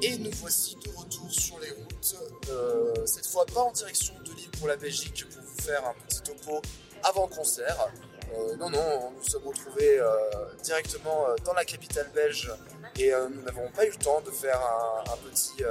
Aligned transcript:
Et 0.00 0.16
nous 0.18 0.30
voici 0.36 0.76
de 0.76 0.90
retour 0.96 1.28
sur 1.30 1.58
les 1.58 1.70
routes, 1.70 2.14
euh, 2.50 3.04
cette 3.04 3.26
fois 3.26 3.44
pas 3.46 3.62
en 3.62 3.72
direction 3.72 4.14
de 4.24 4.32
Lille 4.32 4.50
pour 4.52 4.68
la 4.68 4.76
Belgique 4.76 5.24
pour 5.28 5.42
vous 5.42 5.62
faire 5.62 5.84
un 5.86 5.94
petit 6.06 6.22
topo 6.22 6.62
avant 7.02 7.26
concert. 7.26 7.90
Euh, 8.34 8.56
non, 8.56 8.70
non, 8.70 9.12
nous 9.16 9.28
sommes 9.28 9.46
retrouvés 9.46 9.98
euh, 9.98 10.10
directement 10.62 11.28
euh, 11.28 11.34
dans 11.44 11.54
la 11.54 11.64
capitale 11.64 12.10
belge 12.14 12.52
et 12.98 13.12
nous 13.30 13.42
n'avons 13.42 13.68
pas 13.70 13.86
eu 13.86 13.90
le 13.90 13.96
temps 13.96 14.20
de 14.20 14.30
faire 14.30 14.60
un, 15.06 15.16
petit, 15.28 15.62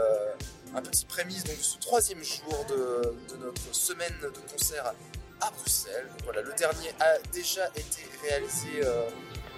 un 0.74 0.82
petit 0.82 1.06
prémisse 1.06 1.43
de 1.43 1.52
ce 1.52 1.78
troisième 1.78 2.24
jour 2.24 2.66
de, 2.70 3.38
notre 3.38 3.75
semaine 3.75 4.14
de 4.21 4.32
concert 4.50 4.93
à 5.42 5.52
Bruxelles. 5.52 6.07
Voilà, 6.24 6.42
le 6.42 6.54
dernier 6.54 6.89
a 7.02 7.18
déjà 7.33 7.68
été 7.75 8.07
réalisé 8.24 8.80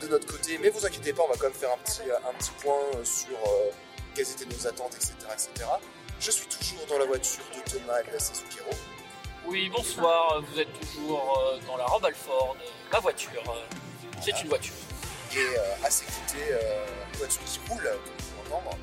de 0.02 0.08
notre 0.08 0.26
côté, 0.26 0.58
mais 0.58 0.70
vous 0.70 0.84
inquiétez 0.84 1.14
pas, 1.14 1.22
on 1.24 1.28
va 1.28 1.36
quand 1.36 1.44
même 1.44 1.54
faire 1.54 1.72
un 1.72 1.78
petit, 1.78 2.02
un 2.10 2.34
petit 2.40 2.52
point 2.60 3.04
sur 3.04 3.38
quelles 4.16 4.32
étaient 4.32 4.46
nos 4.46 4.66
attentes, 4.66 4.96
etc., 4.96 5.14
etc. 5.32 5.70
Je 6.20 6.32
suis 6.32 6.48
toujours 6.48 6.88
dans 6.88 6.98
la 6.98 7.06
voiture 7.06 7.44
de 7.56 7.72
Thomas 7.72 8.00
et 8.02 8.20
Sesukero. 8.20 8.72
Oui, 9.50 9.68
bonsoir, 9.76 10.42
vous 10.42 10.60
êtes 10.60 10.68
toujours 10.80 11.40
euh, 11.40 11.58
dans 11.66 11.76
la 11.78 11.86
robe 11.86 12.06
Alford, 12.06 12.56
ma 12.94 13.00
voiture. 13.00 13.42
C'est 14.22 14.40
une 14.42 14.48
voiture. 14.48 14.74
et 15.34 15.38
euh, 15.40 15.86
à 15.86 15.90
ses 15.90 16.06
côtés, 16.06 16.52
euh, 16.52 16.86
une 17.14 17.18
voiture 17.18 17.42
qui 17.46 17.60
roule, 17.68 17.82
comme 17.82 18.00
vous 18.20 18.44
pouvez 18.44 18.56
entendre. 18.56 18.78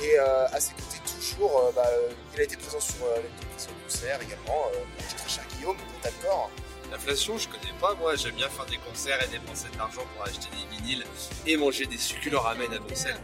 Et 0.00 0.16
euh, 0.20 0.46
à 0.52 0.60
ses 0.60 0.72
côtés, 0.74 1.00
toujours, 1.04 1.58
euh, 1.58 1.72
bah, 1.74 1.82
euh, 1.86 2.10
il 2.34 2.40
a 2.40 2.44
été 2.44 2.56
présent 2.56 2.78
sur 2.78 3.04
euh, 3.06 3.16
les 3.16 3.22
deux 3.40 3.46
précédents 3.50 3.74
concerts 3.84 4.20
également, 4.22 4.66
euh, 4.72 4.78
notre 5.00 5.16
très 5.16 5.28
cher 5.28 5.44
Guillaume, 5.56 5.76
d'accord 6.04 6.50
L'inflation, 6.92 7.36
je 7.36 7.48
connais 7.48 7.74
pas, 7.80 7.94
moi 7.94 8.14
j'aime 8.14 8.36
bien 8.36 8.48
faire 8.48 8.66
des 8.66 8.78
concerts 8.78 9.22
et 9.22 9.26
dépenser 9.28 9.68
de 9.72 9.78
l'argent 9.78 10.02
pour 10.14 10.24
acheter 10.24 10.48
des 10.52 10.76
vinyles 10.76 11.04
et 11.44 11.56
manger 11.56 11.86
des 11.86 11.98
succulents 11.98 12.40
ramen 12.40 12.72
à 12.72 12.78
Bruxelles. 12.78 13.20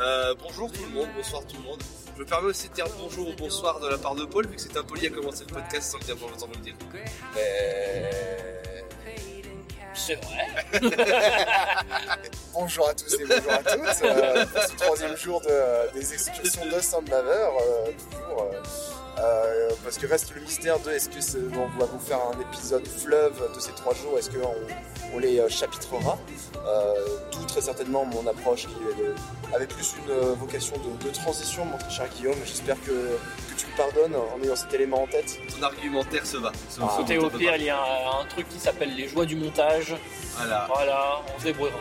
Euh, 0.00 0.34
bonjour 0.42 0.70
tout 0.72 0.82
le 0.82 0.90
monde, 0.90 1.08
bonsoir 1.16 1.46
tout 1.46 1.56
le 1.56 1.62
monde. 1.62 1.82
Je 2.16 2.22
me 2.22 2.26
permets 2.26 2.48
aussi 2.48 2.68
de 2.68 2.74
dire 2.74 2.86
bonjour 2.98 3.28
ou 3.28 3.32
bonsoir 3.34 3.78
de 3.78 3.88
la 3.88 3.98
part 3.98 4.14
de 4.14 4.24
Paul, 4.24 4.46
vu 4.46 4.56
que 4.56 4.60
c'est 4.62 4.76
impoli 4.76 5.06
à 5.06 5.10
commencer 5.10 5.44
le 5.48 5.54
podcast 5.54 5.92
sans 5.92 5.98
le 5.98 6.04
dire 6.04 6.16
bonjour 6.18 6.40
sans 6.40 6.46
le 6.46 6.56
dire. 6.56 6.74
Euh, 7.36 8.10
C'est 9.94 10.14
vrai. 10.14 10.46
Bonjour 12.54 12.88
à 12.88 12.94
tous 12.94 13.12
et 13.14 13.24
bonjour 13.26 13.52
à 13.52 13.58
toutes 13.58 14.02
euh, 14.04 14.46
pour 14.46 14.62
ce 14.62 14.76
troisième 14.76 15.16
jour 15.16 15.40
de- 15.42 15.92
des 15.98 16.12
excursions 16.14 16.64
de 16.66 16.80
Sandlaver, 16.80 17.48
euh, 17.60 17.90
toujours. 18.10 18.50
Euh, 19.18 19.70
parce 19.84 19.98
que 19.98 20.06
reste 20.06 20.34
le 20.34 20.40
mystère 20.42 20.78
de 20.80 20.90
est-ce 20.90 21.08
que 21.08 21.38
on 21.56 21.78
va 21.78 21.86
vous 21.86 21.98
faire 21.98 22.18
un 22.34 22.40
épisode 22.40 22.86
fleuve 22.86 23.40
de 23.54 23.60
ces 23.60 23.72
trois 23.72 23.94
jours, 23.94 24.18
est-ce 24.18 24.30
qu'on 24.30 24.54
on 25.14 25.18
les 25.18 25.38
euh, 25.40 25.48
chapitrera 25.48 26.18
euh, 26.66 26.94
D'où 27.32 27.44
très 27.46 27.60
certainement 27.60 28.04
mon 28.04 28.26
approche 28.26 28.66
qui 28.66 28.74
avait 29.54 29.66
plus 29.66 29.94
une 30.06 30.14
vocation 30.34 30.74
de, 30.78 31.06
de 31.08 31.12
transition, 31.14 31.64
mon 31.64 31.78
très 31.78 31.90
cher 31.90 32.06
Guillaume. 32.16 32.34
J'espère 32.44 32.76
que, 32.82 32.90
que 32.90 33.54
tu 33.56 33.66
me 33.66 33.76
pardonnes 33.76 34.14
en 34.16 34.42
ayant 34.42 34.56
cet 34.56 34.74
élément 34.74 35.02
en 35.02 35.06
tête. 35.06 35.38
Ton 35.56 35.62
argumentaire 35.64 36.26
se 36.26 36.36
va. 36.38 36.52
Se- 36.68 36.80
Ah. 36.82 36.98
au 37.00 37.30
pire, 37.30 37.56
il 37.56 37.62
y 37.64 37.70
a 37.70 37.78
un, 37.78 38.20
un 38.22 38.24
truc 38.28 38.48
qui 38.48 38.58
s'appelle 38.58 38.94
les 38.96 39.08
joies 39.08 39.24
du 39.24 39.36
montage. 39.36 39.94
Voilà. 40.36 40.68
Voilà, 40.74 41.20
on 41.34 41.38
se 41.40 41.44
débrouillera. 41.44 41.78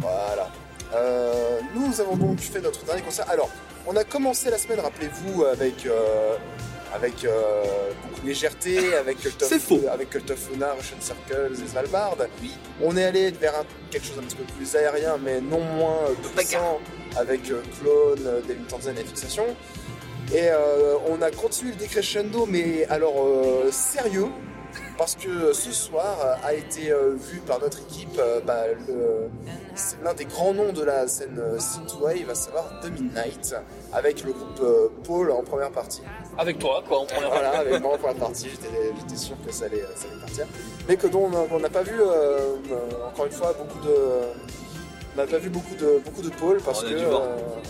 Voilà. 0.00 0.50
Euh, 0.94 1.60
nous 1.74 2.00
avons 2.00 2.16
donc 2.16 2.40
fait 2.40 2.60
notre 2.60 2.82
dernier 2.84 3.02
concert. 3.02 3.26
Alors, 3.28 3.50
on 3.88 3.96
a 3.96 4.04
commencé 4.04 4.50
la 4.50 4.58
semaine, 4.58 4.80
rappelez-vous, 4.80 5.44
avec, 5.44 5.86
euh, 5.86 6.36
avec 6.94 7.24
euh, 7.24 7.62
beaucoup 8.08 8.20
de 8.22 8.26
légèreté, 8.26 8.94
avec 8.94 9.18
Cult 9.18 9.42
of, 9.42 9.58
faux. 9.58 9.80
avec 9.90 10.10
Cult 10.10 10.30
of 10.30 10.50
Luna, 10.52 10.72
Russian 10.74 10.96
Circles 11.00 11.52
et 11.64 11.68
Svalbard. 11.68 12.16
Oui. 12.42 12.52
On 12.82 12.96
est 12.96 13.04
allé 13.04 13.30
vers 13.30 13.54
un- 13.58 13.64
quelque 13.90 14.06
chose 14.06 14.18
un 14.18 14.22
petit 14.22 14.36
peu 14.36 14.44
plus 14.56 14.76
aérien, 14.76 15.16
mais 15.22 15.40
non 15.40 15.60
moins 15.60 16.00
puissant, 16.36 16.80
avec 17.16 17.50
euh, 17.50 17.62
Clone, 17.80 18.42
Devin 18.46 18.62
Townsend 18.68 18.96
et 19.00 19.04
Fixation. 19.04 19.46
Et 20.34 20.50
on 21.08 21.22
a 21.22 21.30
continué 21.30 21.70
le 21.72 21.78
décrescendo, 21.78 22.44
mais 22.44 22.84
alors 22.90 23.14
sérieux, 23.70 24.26
parce 24.98 25.14
que 25.14 25.52
ce 25.52 25.72
soir 25.72 26.18
euh, 26.24 26.34
a 26.48 26.54
été 26.54 26.90
euh, 26.90 27.14
vu 27.14 27.38
par 27.38 27.60
notre 27.60 27.78
équipe 27.82 28.18
euh, 28.18 28.40
bah, 28.44 28.64
c'est 29.76 30.02
l'un 30.02 30.12
des 30.12 30.24
grands 30.24 30.52
noms 30.52 30.72
de 30.72 30.82
la 30.82 31.06
scène 31.06 31.40
synthwave, 31.58 32.28
à 32.28 32.34
savoir 32.34 32.80
The 32.82 32.90
Midnight, 32.90 33.54
avec 33.92 34.24
le 34.24 34.32
groupe 34.32 34.60
Paul 35.04 35.30
en 35.30 35.44
première 35.44 35.70
partie. 35.70 36.02
Avec 36.36 36.58
toi, 36.58 36.82
quoi, 36.86 36.98
en 36.98 37.06
première 37.06 37.30
Voilà, 37.30 37.50
avec 37.60 37.80
moi 37.80 37.94
en 37.94 37.98
première 37.98 38.16
partie, 38.16 38.48
j'étais 38.50 39.16
sûr 39.16 39.36
que 39.46 39.52
ça 39.52 39.66
allait, 39.66 39.84
ça 39.94 40.08
allait 40.10 40.20
partir. 40.20 40.46
Mais 40.88 40.96
que 40.96 41.06
dont 41.06 41.30
on 41.52 41.60
n'a 41.60 41.70
pas 41.70 41.82
vu, 41.82 41.94
euh, 42.00 42.56
encore 43.06 43.26
une 43.26 43.32
fois, 43.32 43.54
beaucoup 43.56 43.78
de... 43.86 43.94
On 45.18 45.20
n'a 45.22 45.26
pas 45.26 45.38
vu 45.38 45.50
beaucoup 45.50 45.74
de, 45.74 46.00
beaucoup 46.04 46.22
de 46.22 46.28
Paul 46.28 46.60
parce 46.64 46.84
On 46.84 46.86
a 46.86 46.90
que 46.90 46.94
euh, 46.94 47.18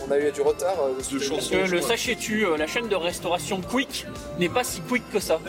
on 0.07 0.11
a 0.11 0.19
eu 0.19 0.31
du 0.33 0.43
retard. 0.43 0.77
euh, 0.83 0.89
de 0.91 1.29
Parce 1.31 1.49
que 1.49 1.57
le 1.57 1.81
sachez-tu, 1.81 2.45
euh, 2.45 2.59
la 2.59 2.67
chaîne 2.67 2.89
de 2.89 2.95
restauration 2.95 3.63
Quick 3.63 4.07
n'est 4.39 4.51
pas 4.51 4.65
si 4.65 4.83
quick 4.83 5.03
que 5.11 5.19
ça. 5.19 5.41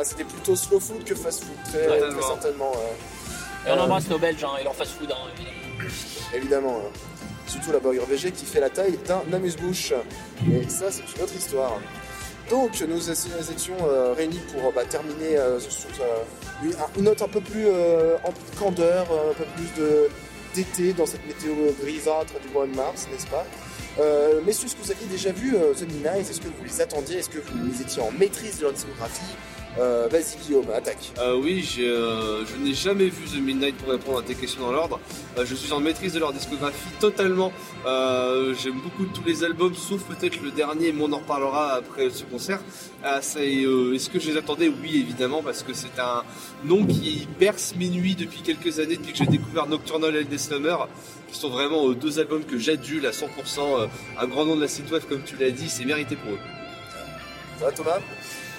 Un- 0.00 0.04
C'était 0.04 0.24
plutôt 0.24 0.56
slow 0.56 0.80
food 0.80 1.04
que 1.04 1.14
fast 1.14 1.44
food, 1.44 1.56
très, 1.64 2.00
certainement. 2.22 2.72
euh. 2.74 3.68
Et 3.68 3.72
on 3.72 3.76
Euh, 3.76 3.80
embrasse 3.84 4.08
nos 4.08 4.18
Belges 4.18 4.42
hein, 4.44 4.56
et 4.60 4.64
leur 4.64 4.74
fast-food, 4.74 5.10
hein, 5.12 5.16
évidemment. 5.34 5.90
Évidemment. 6.34 6.78
hein. 6.86 6.90
Surtout 7.46 7.72
la 7.72 7.80
burger 7.80 8.00
VG 8.08 8.30
qui 8.32 8.46
fait 8.46 8.60
la 8.60 8.70
taille 8.70 8.98
d'un 9.06 9.22
amuse-bouche. 9.32 9.92
Et 10.50 10.68
ça, 10.68 10.86
c'est 10.90 11.02
une 11.16 11.22
autre 11.22 11.34
histoire. 11.36 11.78
Donc, 12.48 12.80
nous 12.80 13.10
étions 13.10 13.74
euh, 13.82 14.14
réunis 14.16 14.40
pour 14.52 14.72
bah, 14.72 14.84
terminer 14.88 15.36
euh, 15.36 15.58
sur 15.60 15.70
euh, 16.00 16.70
une, 16.96 17.04
note 17.04 17.20
un 17.22 17.28
peu 17.28 17.40
plus 17.40 17.66
euh, 17.66 18.16
en 18.24 18.32
candeur, 18.58 19.06
euh, 19.12 19.30
un 19.32 19.34
peu 19.34 19.44
plus 19.56 19.82
de- 19.82 20.08
d'été 20.54 20.92
dans 20.92 21.06
cette 21.06 21.24
météo 21.26 21.52
grisâtre 21.82 22.32
du 22.44 22.48
mois 22.52 22.66
de 22.66 22.74
mars, 22.74 23.06
n'est-ce 23.12 23.26
pas? 23.26 23.44
Euh, 24.00 24.40
Messieurs, 24.46 24.66
est-ce 24.66 24.76
que 24.76 24.82
vous 24.82 24.90
aviez 24.90 25.06
déjà 25.06 25.30
vu 25.32 25.54
euh, 25.56 25.74
The 25.74 25.82
Midnight? 25.82 26.30
Est-ce 26.30 26.40
que 26.40 26.46
vous 26.48 26.64
les 26.64 26.80
attendiez? 26.80 27.18
Est-ce 27.18 27.28
que 27.30 27.38
vous 27.38 27.66
les 27.70 27.82
étiez 27.82 28.02
en 28.02 28.10
maîtrise 28.12 28.58
de 28.58 28.62
leur 28.64 28.72
discographie 28.72 29.34
Euh, 29.78 30.08
Vas-y, 30.10 30.36
Guillaume, 30.44 30.66
attaque. 30.74 31.12
Euh, 31.18 31.36
oui, 31.40 31.64
euh, 31.78 32.44
je 32.44 32.56
n'ai 32.62 32.74
jamais 32.74 33.04
vu 33.08 33.24
The 33.26 33.40
Midnight 33.40 33.76
pour 33.76 33.90
répondre 33.90 34.18
à 34.18 34.22
tes 34.22 34.34
questions 34.34 34.62
dans 34.62 34.72
l'ordre. 34.72 34.98
Euh, 35.38 35.46
je 35.46 35.54
suis 35.54 35.72
en 35.72 35.78
maîtrise 35.80 36.12
de 36.14 36.18
leur 36.18 36.32
discographie 36.32 36.90
totalement. 36.98 37.52
J'aime 37.84 38.80
beaucoup 38.82 39.04
tous 39.06 39.22
les 39.24 39.44
albums, 39.44 39.74
sauf 39.74 40.02
peut-être 40.02 40.40
le 40.42 40.50
dernier, 40.50 40.92
mais 40.92 41.02
on 41.04 41.12
en 41.12 41.18
reparlera 41.18 41.74
après 41.74 42.10
ce 42.10 42.24
concert. 42.24 42.60
Euh, 43.04 43.92
est-ce 43.94 44.10
que 44.10 44.18
je 44.18 44.30
les 44.30 44.36
attendais? 44.36 44.68
Oui, 44.68 44.98
évidemment, 44.98 45.42
parce 45.42 45.62
que 45.62 45.72
c'est 45.72 45.98
un 45.98 46.24
nom 46.64 46.84
qui 46.84 47.28
berce 47.38 47.74
mes 47.76 47.88
nuits 47.88 48.16
depuis 48.16 48.40
quelques 48.42 48.80
années, 48.80 48.96
depuis 48.96 49.12
que 49.12 49.18
j'ai 49.18 49.26
découvert 49.26 49.66
Nocturnal 49.66 50.14
et 50.16 50.38
Summer, 50.38 50.88
qui 51.30 51.38
sont 51.38 51.48
vraiment 51.48 51.90
deux 51.90 52.18
albums 52.18 52.44
que 52.44 52.58
j'adule 52.58 53.06
à 53.06 53.12
100%. 53.12 53.26
euh, 53.58 53.86
un 54.18 54.26
grand 54.26 54.44
nom 54.44 54.56
de 54.56 54.62
la 54.62 54.68
synthwave, 54.68 55.06
comme 55.06 55.22
tu 55.22 55.36
l'as 55.36 55.50
dit, 55.50 55.68
c'est 55.68 55.84
mérité 55.84 56.16
pour 56.16 56.32
eux. 56.32 56.59
Ça 57.60 57.66
va, 57.66 57.72
Thomas? 57.72 57.98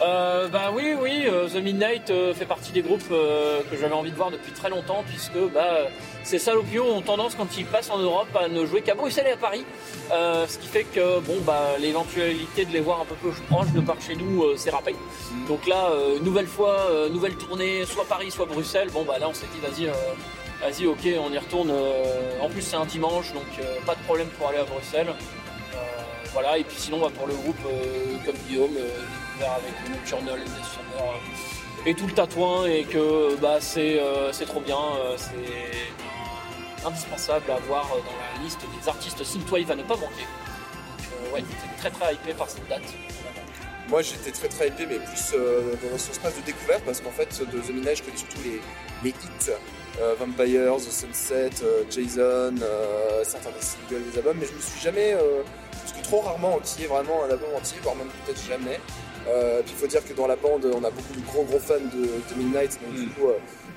Euh, 0.01 0.47
bah 0.47 0.71
oui, 0.71 0.93
oui, 0.99 1.23
euh, 1.25 1.49
The 1.49 1.55
Midnight 1.55 2.11
euh, 2.11 2.35
fait 2.35 2.45
partie 2.45 2.71
des 2.71 2.83
groupes 2.83 3.01
euh, 3.11 3.61
que 3.69 3.75
j'avais 3.75 3.95
envie 3.95 4.11
de 4.11 4.15
voir 4.15 4.29
depuis 4.29 4.51
très 4.51 4.69
longtemps, 4.69 5.03
puisque 5.07 5.39
bah, 5.51 5.87
ces 6.23 6.37
salopios 6.37 6.85
ont 6.85 7.01
tendance, 7.01 7.33
quand 7.33 7.57
ils 7.57 7.65
passent 7.65 7.89
en 7.89 7.97
Europe, 7.97 8.27
à 8.39 8.47
ne 8.47 8.63
jouer 8.63 8.83
qu'à 8.83 8.93
Bruxelles 8.93 9.25
et 9.27 9.31
à 9.31 9.37
Paris. 9.37 9.65
Euh, 10.11 10.45
ce 10.45 10.59
qui 10.59 10.67
fait 10.67 10.83
que 10.83 11.19
bon, 11.19 11.33
bah, 11.47 11.77
l'éventualité 11.79 12.65
de 12.65 12.73
les 12.73 12.79
voir 12.79 13.01
un 13.01 13.05
peu 13.05 13.15
plus 13.15 13.31
proche 13.49 13.71
de 13.71 13.81
par 13.81 13.99
chez 13.99 14.15
nous, 14.15 14.43
euh, 14.43 14.53
c'est 14.55 14.69
râpé. 14.69 14.93
Mm. 14.93 15.47
Donc 15.47 15.65
là, 15.65 15.89
nouvelle 16.21 16.47
fois, 16.47 16.85
nouvelle 17.11 17.35
tournée, 17.37 17.85
soit 17.85 18.05
Paris, 18.05 18.29
soit 18.29 18.45
Bruxelles. 18.45 18.89
Bon, 18.93 19.03
bah 19.03 19.17
là, 19.19 19.27
on 19.29 19.33
s'est 19.33 19.47
dit, 19.51 19.59
vas-y, 19.61 19.87
vas-y, 20.61 20.85
ok, 20.85 21.25
on 21.27 21.33
y 21.33 21.37
retourne. 21.39 21.71
en 22.39 22.49
plus, 22.49 22.61
c'est 22.61 22.75
un 22.75 22.85
dimanche, 22.85 23.33
donc 23.33 23.65
pas 23.87 23.95
de 23.95 24.01
problème 24.01 24.27
pour 24.37 24.49
aller 24.49 24.59
à 24.59 24.63
Bruxelles. 24.63 25.07
Voilà, 26.33 26.57
et 26.57 26.63
puis 26.63 26.77
sinon, 26.77 26.99
bah, 26.99 27.09
pour 27.13 27.27
le 27.27 27.33
groupe, 27.33 27.57
euh, 27.65 28.17
comme 28.25 28.35
Guillaume, 28.47 28.75
euh, 28.77 29.01
découvert 29.37 29.53
avec 29.53 29.73
le 29.89 30.07
Summer, 30.07 30.35
euh, 30.35 31.85
et 31.85 31.93
tout 31.93 32.07
le 32.07 32.13
tatouin, 32.13 32.65
et 32.67 32.83
que 32.83 33.35
bah, 33.41 33.57
c'est 33.59 33.99
trop 34.45 34.61
bien, 34.61 34.77
c'est 35.17 36.85
indispensable 36.85 37.51
à 37.51 37.55
avoir 37.55 37.87
dans 37.89 38.37
la 38.37 38.43
liste 38.43 38.61
des 38.61 38.87
artistes 38.87 39.23
synthwave 39.23 39.71
à 39.71 39.75
ne 39.75 39.83
pas 39.83 39.95
manquer. 39.95 40.27
Donc, 40.99 41.33
ouais, 41.33 41.43
j'étais 41.49 41.77
très 41.77 41.89
très 41.89 42.13
hypé 42.13 42.33
par 42.33 42.49
cette 42.49 42.67
date. 42.67 42.83
Moi 43.89 44.01
j'étais 44.03 44.31
très 44.31 44.47
très 44.47 44.67
hypé, 44.69 44.85
mais 44.85 44.99
plus 44.99 45.33
dans 45.33 45.97
ce 45.97 46.13
sens 46.13 46.35
de 46.35 46.41
découverte 46.45 46.83
parce 46.85 47.01
qu'en 47.01 47.11
fait 47.11 47.41
de 47.41 47.59
The 47.59 47.69
Midnight 47.71 47.97
je 47.97 48.03
connais 48.03 48.17
surtout 48.17 48.41
les, 48.43 48.61
les 49.03 49.09
hits 49.09 49.51
euh, 49.99 50.15
Vampires, 50.19 50.77
The 50.77 50.91
Sunset, 50.91 51.49
euh, 51.63 51.83
Jason, 51.89 52.55
euh, 52.61 53.23
certains 53.23 53.49
des 53.51 53.61
singles, 53.61 54.03
des 54.11 54.17
albums, 54.19 54.37
mais 54.39 54.45
je 54.45 54.53
me 54.53 54.59
suis 54.61 54.79
jamais, 54.79 55.15
parce 55.71 55.91
que 55.93 56.03
trop 56.03 56.19
rarement 56.21 56.55
entier, 56.55 56.87
vraiment 56.87 57.23
un 57.25 57.29
album 57.31 57.49
entier, 57.55 57.77
voire 57.83 57.95
même 57.95 58.07
peut-être 58.25 58.41
jamais. 58.47 58.79
Puis 59.65 59.73
il 59.75 59.79
faut 59.79 59.87
dire 59.87 60.03
que 60.03 60.13
dans 60.13 60.25
la 60.27 60.35
bande 60.35 60.65
on 60.65 60.83
a 60.83 60.89
beaucoup 60.89 61.13
de 61.13 61.21
gros 61.25 61.43
gros 61.43 61.59
fans 61.59 61.75
de, 61.75 62.01
de 62.33 62.37
Midnight, 62.39 62.79
donc 62.83 62.93
du 62.95 63.05
Mm. 63.05 63.09
coup 63.09 63.27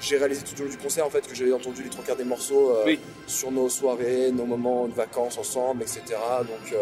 j'ai 0.00 0.16
réalisé 0.16 0.42
tout 0.42 0.58
au 0.60 0.64
long 0.64 0.70
du 0.70 0.78
concert 0.78 1.04
en 1.06 1.10
fait 1.10 1.26
que 1.26 1.34
j'avais 1.34 1.52
entendu 1.52 1.82
les 1.82 1.90
trois 1.90 2.02
quarts 2.04 2.16
des 2.16 2.24
morceaux 2.24 2.72
Oui. 2.86 2.98
sur 3.26 3.50
nos 3.52 3.68
soirées, 3.68 4.30
nos 4.32 4.46
moments 4.46 4.86
de 4.88 4.94
vacances 4.94 5.36
ensemble, 5.38 5.82
etc. 5.82 6.02
Donc 6.40 6.74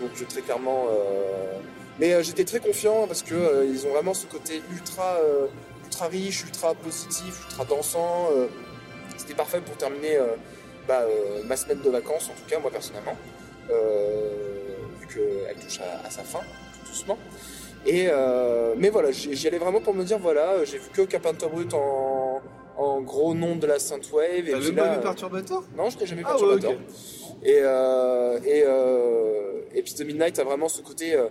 Donc 0.00 0.10
je 0.14 0.24
très 0.24 0.40
clairement. 0.40 0.86
Mais 1.98 2.14
euh, 2.14 2.22
j'étais 2.22 2.44
très 2.44 2.60
confiant 2.60 3.06
parce 3.06 3.22
que 3.22 3.34
euh, 3.34 3.66
ils 3.66 3.86
ont 3.86 3.90
vraiment 3.90 4.14
ce 4.14 4.24
côté 4.26 4.62
ultra, 4.72 5.16
euh, 5.22 5.46
ultra 6.00 6.08
riche, 6.08 6.44
ultra 6.44 6.74
positif, 6.74 7.44
ultra 7.50 7.64
dansant. 7.64 8.28
euh, 8.32 8.46
C'était 9.16 9.34
parfait 9.34 9.60
pour 9.60 9.76
terminer 9.76 10.16
euh, 10.16 10.26
bah, 10.88 11.00
euh, 11.02 11.42
ma 11.46 11.56
semaine 11.56 11.80
de 11.82 11.90
vacances, 11.90 12.30
en 12.30 12.34
tout 12.34 12.48
cas 12.48 12.58
moi 12.58 12.70
personnellement, 12.70 13.16
vu 13.68 15.06
qu'elle 15.06 15.56
touche 15.56 15.80
à, 15.80 16.06
à 16.06 16.10
sa 16.10 16.22
fin, 16.22 16.38
tout 16.40 16.88
doucement. 16.90 17.18
Et 17.86 18.08
mais 18.76 18.88
voilà, 18.90 19.10
j'y 19.10 19.46
allais 19.46 19.58
vraiment 19.58 19.80
pour 19.80 19.94
me 19.94 20.04
dire 20.04 20.18
voilà, 20.18 20.64
j'ai 20.64 20.78
vu 20.78 20.88
que 20.92 21.02
Carpenter 21.02 21.46
Brut 21.52 21.72
en, 21.74 22.40
en 22.76 23.00
gros 23.02 23.34
nom 23.34 23.56
de 23.56 23.66
la 23.66 23.78
Synthwave. 23.78 24.50
T'as 24.50 24.58
même 24.58 24.74
pas 24.74 24.94
vu 24.96 25.00
Perturbator? 25.02 25.64
Non, 25.76 25.90
je 25.90 25.98
n'ai 25.98 26.06
jamais 26.06 26.22
Ah 26.24 26.34
ouais, 26.34 26.40
perturbateur. 26.58 26.72
ok. 26.72 26.78
Et, 27.42 27.58
euh, 27.62 28.38
et, 28.44 28.62
euh, 28.66 29.62
et 29.74 29.82
puis 29.82 29.94
The 29.94 30.02
Midnight 30.04 30.38
a 30.38 30.44
vraiment 30.44 30.68
ce 30.68 30.82
côté 30.82 31.14
euh, 31.14 31.28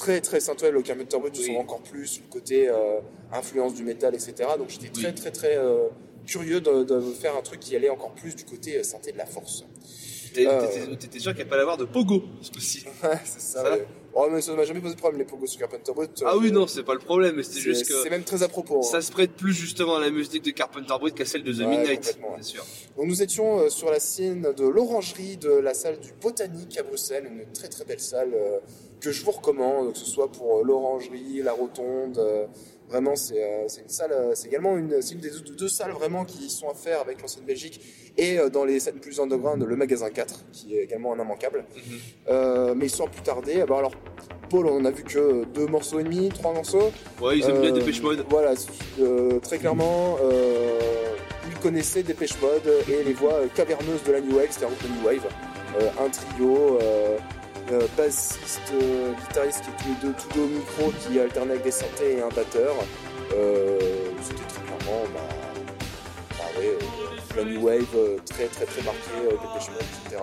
très 0.00 0.20
très 0.20 0.40
Synthwave, 0.40 0.72
le 0.72 0.82
Carpenter 0.82 1.18
Brut, 1.18 1.32
tu 1.32 1.40
Oui. 1.42 1.46
sens 1.48 1.56
encore 1.58 1.82
plus 1.82 2.20
le 2.24 2.30
côté 2.32 2.68
euh, 2.68 3.00
influence 3.32 3.74
du 3.74 3.84
métal, 3.84 4.14
etc. 4.14 4.32
Donc 4.58 4.68
j'étais 4.70 4.88
très 4.88 5.08
Oui. 5.08 5.14
très 5.14 5.30
très 5.30 5.56
euh, 5.56 5.88
curieux 6.26 6.60
de, 6.60 6.84
de 6.84 7.00
faire 7.12 7.36
un 7.36 7.42
truc 7.42 7.60
qui 7.60 7.76
allait 7.76 7.90
encore 7.90 8.12
plus 8.14 8.34
du 8.34 8.44
côté 8.44 8.78
euh, 8.78 8.82
synthé 8.82 9.12
de 9.12 9.18
la 9.18 9.26
force. 9.26 9.64
Euh. 10.38 10.94
T'étais 10.98 11.18
sûr 11.18 11.32
qu'il 11.32 11.42
n'y 11.42 11.48
a 11.48 11.50
pas 11.50 11.56
l'avoir 11.56 11.76
de 11.76 11.84
Pogo 11.84 12.22
ce 12.40 12.50
coup-ci. 12.50 12.84
Ouais, 13.02 13.18
c'est 13.24 13.40
ça. 13.40 13.62
Ça 13.64 13.70
ouais. 13.72 13.86
Oh, 14.12 14.26
mais 14.30 14.40
ça 14.40 14.52
m'a 14.54 14.64
jamais 14.64 14.80
posé 14.80 14.94
de 14.96 14.98
problème 14.98 15.20
les 15.20 15.24
pogos 15.24 15.46
sur 15.46 15.60
Carpenter 15.60 15.92
Brut. 15.94 16.10
Ah 16.26 16.36
oui, 16.36 16.50
non, 16.50 16.66
c'est 16.66 16.82
pas 16.82 16.94
le 16.94 16.98
problème, 16.98 17.36
mais 17.36 17.44
c'est 17.44 17.60
juste 17.60 17.86
que 17.86 17.94
c'est 18.02 18.10
même 18.10 18.24
très 18.24 18.42
à 18.42 18.48
propos. 18.48 18.78
hein. 18.78 18.82
ça 18.82 19.00
se 19.02 19.12
prête 19.12 19.30
plus 19.34 19.52
justement 19.54 19.96
à 19.96 20.00
la 20.00 20.10
musique 20.10 20.44
de 20.44 20.50
Carpenter 20.50 20.94
Brut 20.98 21.14
qu'à 21.14 21.24
celle 21.24 21.44
de 21.44 21.52
The 21.52 21.58
Ouais, 21.58 21.66
Midnight, 21.68 22.18
c'est 22.38 22.42
sûr. 22.42 22.66
Donc 22.96 23.06
nous 23.06 23.22
étions 23.22 23.60
euh, 23.60 23.68
sur 23.68 23.88
la 23.88 24.00
scène 24.00 24.52
de 24.56 24.66
l'orangerie 24.66 25.36
de 25.36 25.50
la 25.52 25.74
salle 25.74 26.00
du 26.00 26.12
Botanique 26.20 26.76
à 26.76 26.82
Bruxelles, 26.82 27.30
une 27.30 27.52
très 27.52 27.68
très 27.68 27.84
belle 27.84 28.00
salle 28.00 28.32
euh, 28.34 28.58
que 29.00 29.12
je 29.12 29.24
vous 29.24 29.30
recommande, 29.30 29.92
que 29.92 29.98
ce 29.98 30.06
soit 30.06 30.30
pour 30.30 30.58
euh, 30.58 30.62
l'orangerie, 30.64 31.40
la 31.44 31.52
rotonde. 31.52 32.20
Vraiment, 32.90 33.16
c'est 33.16 33.42
euh, 33.42 33.68
c'est 33.68 33.82
une 33.82 33.88
salle, 33.88 34.12
euh, 34.12 34.32
c'est 34.34 34.48
également 34.48 34.76
une, 34.76 35.00
c'est 35.00 35.14
une 35.14 35.20
des 35.20 35.30
deux, 35.30 35.54
deux 35.56 35.68
salles 35.68 35.92
vraiment 35.92 36.24
qui 36.24 36.50
sont 36.50 36.68
à 36.68 36.74
faire 36.74 37.00
avec 37.00 37.22
l'ancienne 37.22 37.44
Belgique 37.44 37.80
et 38.16 38.38
euh, 38.38 38.50
dans 38.50 38.64
les 38.64 38.80
scènes 38.80 38.98
plus 38.98 39.20
underground, 39.20 39.64
le 39.64 39.76
magasin 39.76 40.10
4, 40.10 40.46
qui 40.52 40.76
est 40.76 40.84
également 40.84 41.12
un 41.12 41.22
immanquable. 41.22 41.64
Mhm. 41.74 41.98
Euh, 42.28 42.74
mais 42.76 42.88
sans 42.88 43.06
plus 43.06 43.22
tarder, 43.22 43.60
ah 43.62 43.66
bah 43.66 43.78
alors 43.78 43.92
Paul, 44.48 44.66
on 44.66 44.84
a 44.84 44.90
vu 44.90 45.04
que 45.04 45.44
deux 45.44 45.66
morceaux 45.66 46.00
et 46.00 46.04
demi, 46.04 46.28
trois 46.28 46.52
morceaux. 46.52 46.90
Ouais, 47.20 47.38
ils 47.38 47.48
aiment 47.48 47.60
bien 47.60 47.72
Dépêche 47.72 48.02
Mode. 48.02 48.24
Voilà, 48.28 48.54
très 49.42 49.58
clairement, 49.58 50.18
euh, 50.22 50.80
il 51.48 51.56
connaissait 51.60 52.02
Dépêche 52.02 52.40
Mode 52.42 52.68
et 52.88 53.04
les 53.04 53.12
voix 53.12 53.40
caverneuses 53.54 54.02
de 54.06 54.12
la 54.12 54.20
New 54.20 54.36
Wave, 54.36 54.48
groupe 54.58 54.82
de 54.82 54.88
New 54.88 55.06
Wave. 55.06 55.26
Un 56.00 56.08
trio, 56.10 56.78
euh, 57.72 57.86
bassiste, 57.96 58.60
euh, 58.74 59.12
guitariste 59.12 59.62
qui 59.64 59.70
est 59.70 59.76
tous 59.82 59.88
les 59.88 60.08
deux 60.08 60.14
tout 60.14 60.28
deux 60.34 60.40
au 60.42 60.46
micro, 60.46 60.92
qui 61.00 61.18
alternait 61.20 61.52
avec 61.52 61.64
des 61.64 61.70
synthés 61.70 62.18
et 62.18 62.22
un 62.22 62.28
batteur. 62.28 62.74
Euh, 63.34 63.78
c'était 64.22 64.42
très 64.44 64.60
clairement, 64.62 65.02
bah, 65.14 65.20
bah 66.38 66.44
ouais, 66.58 66.78
la 67.36 67.44
New 67.44 67.60
Wave 67.64 67.84
très 68.28 68.46
très 68.46 68.64
très 68.66 68.82
marquée, 68.82 69.22
Dépêche 69.22 69.68
Mode, 69.70 69.84
etc. 70.06 70.22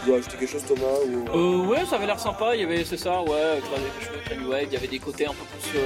Tu 0.00 0.06
dois 0.06 0.18
ajouter 0.18 0.36
quelque 0.38 0.50
chose 0.50 0.64
Thomas 0.66 1.36
ou... 1.38 1.66
Ouais, 1.68 1.84
ça 1.88 1.96
avait 1.96 2.06
l'air 2.06 2.18
sympa. 2.18 2.54
Il 2.56 2.62
y 2.62 2.64
avait, 2.64 2.84
c'est 2.84 2.96
ça, 2.96 3.22
ouais, 3.22 3.60
très, 3.60 4.20
très 4.24 4.36
new 4.36 4.50
wave. 4.50 4.64
Il 4.64 4.72
y 4.72 4.76
avait 4.76 4.88
des 4.88 4.98
côtés 4.98 5.26
un 5.26 5.30
peu 5.30 5.44
plus 5.62 5.78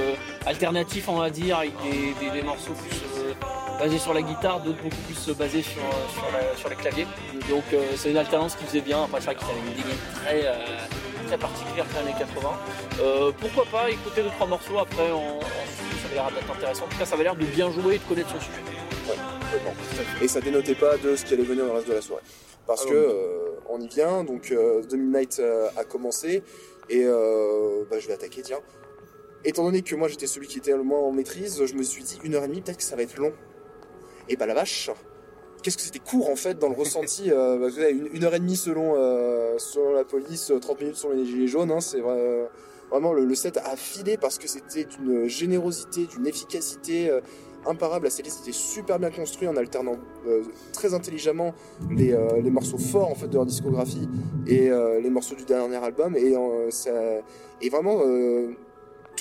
alternatifs, 0.47 1.07
on 1.09 1.17
va 1.19 1.29
dire, 1.29 1.59
avec 1.59 1.73
des, 1.83 2.13
des- 2.25 2.31
des 2.31 2.41
morceaux 2.41 2.73
plus 2.73 2.97
basés 3.81 3.97
sur 3.97 4.13
la 4.13 4.21
guitare, 4.21 4.61
d'autres 4.61 4.81
beaucoup 4.83 5.01
plus 5.07 5.29
euh, 5.29 5.33
basés 5.33 5.63
sur, 5.63 5.81
euh, 5.81 6.13
sur, 6.13 6.23
la- 6.31 6.55
sur 6.55 6.69
les 6.69 6.75
claviers. 6.75 7.07
Donc 7.49 7.63
euh, 7.73 7.81
c'est 7.97 8.11
une 8.11 8.17
alternance 8.17 8.55
qui 8.55 8.65
faisait 8.65 8.81
bien. 8.81 9.03
Après, 9.03 9.19
c'est 9.19 9.25
vrai 9.25 9.35
qu'il 9.35 9.47
avait 9.49 9.59
une 9.59 9.73
dégaine 9.75 9.97
très, 10.13 11.25
très 11.27 11.37
particulière 11.37 11.85
des 11.91 11.97
années 11.97 12.15
80. 12.17 12.49
Euh, 12.99 13.31
pourquoi 13.39 13.65
pas 13.65 13.89
écouter 13.89 14.21
deux 14.21 14.29
trois 14.29 14.45
morceaux 14.47 14.77
après 14.77 15.09
en, 15.11 15.17
en 15.17 15.41
studio, 15.41 15.97
ça 15.99 16.05
avait 16.05 16.15
l'air 16.15 16.31
d'être 16.31 16.51
intéressant. 16.55 16.83
En 16.85 16.87
tout 16.89 16.97
cas, 16.99 17.05
ça 17.05 17.15
avait 17.15 17.23
l'air 17.23 17.35
de 17.35 17.45
bien 17.45 17.71
jouer 17.71 17.95
et 17.95 17.97
de 17.97 18.03
connaître 18.03 18.29
son 18.29 18.39
sujet. 18.39 18.61
Complètement. 19.07 19.73
Et 20.21 20.27
ça 20.27 20.41
dénotait 20.41 20.75
pas 20.75 20.97
de 20.97 21.15
ce 21.15 21.25
qui 21.25 21.33
allait 21.33 21.43
venir 21.43 21.65
dans 21.65 21.71
le 21.73 21.77
reste 21.79 21.89
de 21.89 21.93
la 21.93 22.01
soirée. 22.01 22.23
Parce 22.67 22.83
Ah 22.85 22.89
que 22.89 22.95
euh, 22.95 23.49
on 23.67 23.81
y 23.81 23.87
vient, 23.87 24.23
donc 24.23 24.51
euh, 24.51 24.83
The 24.83 24.93
Midnight 24.93 25.39
euh, 25.39 25.67
a 25.75 25.83
commencé 25.83 26.43
et 26.89 27.03
bah, 27.05 27.99
je 27.99 28.07
vais 28.07 28.13
attaquer, 28.13 28.41
tiens. 28.43 28.59
Étant 29.43 29.63
donné 29.63 29.81
que 29.81 29.95
moi 29.95 30.07
j'étais 30.07 30.27
celui 30.27 30.47
qui 30.47 30.59
était 30.59 30.71
le 30.75 30.83
moins 30.83 30.99
en 30.99 31.11
maîtrise, 31.11 31.65
je 31.65 31.73
me 31.73 31.81
suis 31.83 32.03
dit 32.03 32.19
une 32.23 32.35
heure 32.35 32.43
et 32.43 32.47
demie, 32.47 32.61
peut-être 32.61 32.77
que 32.77 32.83
ça 32.83 32.95
va 32.95 33.01
être 33.01 33.17
long. 33.17 33.31
Et 34.29 34.35
bah 34.35 34.45
la 34.45 34.53
vache, 34.53 34.89
qu'est-ce 35.63 35.77
que 35.77 35.83
c'était 35.83 35.99
court 35.99 36.29
en 36.29 36.35
fait 36.35 36.57
dans 36.59 36.69
le 36.69 36.75
ressenti. 36.75 37.31
euh, 37.31 37.57
bah, 37.57 37.89
une, 37.89 38.09
une 38.13 38.23
heure 38.23 38.33
et 38.35 38.39
demie 38.39 38.55
selon, 38.55 38.93
euh, 38.95 39.57
selon 39.57 39.93
la 39.93 40.03
police, 40.05 40.51
30 40.61 40.79
minutes 40.81 40.95
selon 40.95 41.15
les 41.15 41.25
gilets 41.25 41.47
jaunes, 41.47 41.71
hein, 41.71 41.81
c'est 41.81 41.99
vrai, 41.99 42.49
vraiment 42.89 43.13
le, 43.13 43.33
set 43.35 43.57
a 43.57 43.75
filé 43.75 44.17
parce 44.17 44.37
que 44.37 44.47
c'était 44.47 44.85
d'une 44.85 45.27
générosité, 45.27 46.05
d'une 46.05 46.27
efficacité. 46.27 47.09
euh, 47.09 47.21
imparable. 47.65 48.05
La 48.05 48.09
série 48.09 48.31
c'était 48.31 48.51
super 48.51 48.97
bien 48.97 49.11
construit 49.11 49.47
en 49.47 49.55
alternant 49.55 49.95
euh, 50.27 50.41
très 50.73 50.95
intelligemment 50.95 51.53
les, 51.91 52.11
euh, 52.11 52.41
les 52.41 52.49
morceaux 52.49 52.79
forts 52.79 53.09
en 53.09 53.13
fait 53.13 53.27
de 53.27 53.35
leur 53.35 53.45
discographie 53.45 54.09
et 54.47 54.71
euh, 54.71 54.99
les 54.99 55.11
morceaux 55.11 55.35
du 55.35 55.45
dernier 55.45 55.75
album 55.75 56.15
et 56.17 56.35
euh, 56.35 57.21
et 57.61 57.69
vraiment 57.69 58.01
euh, 58.03 58.53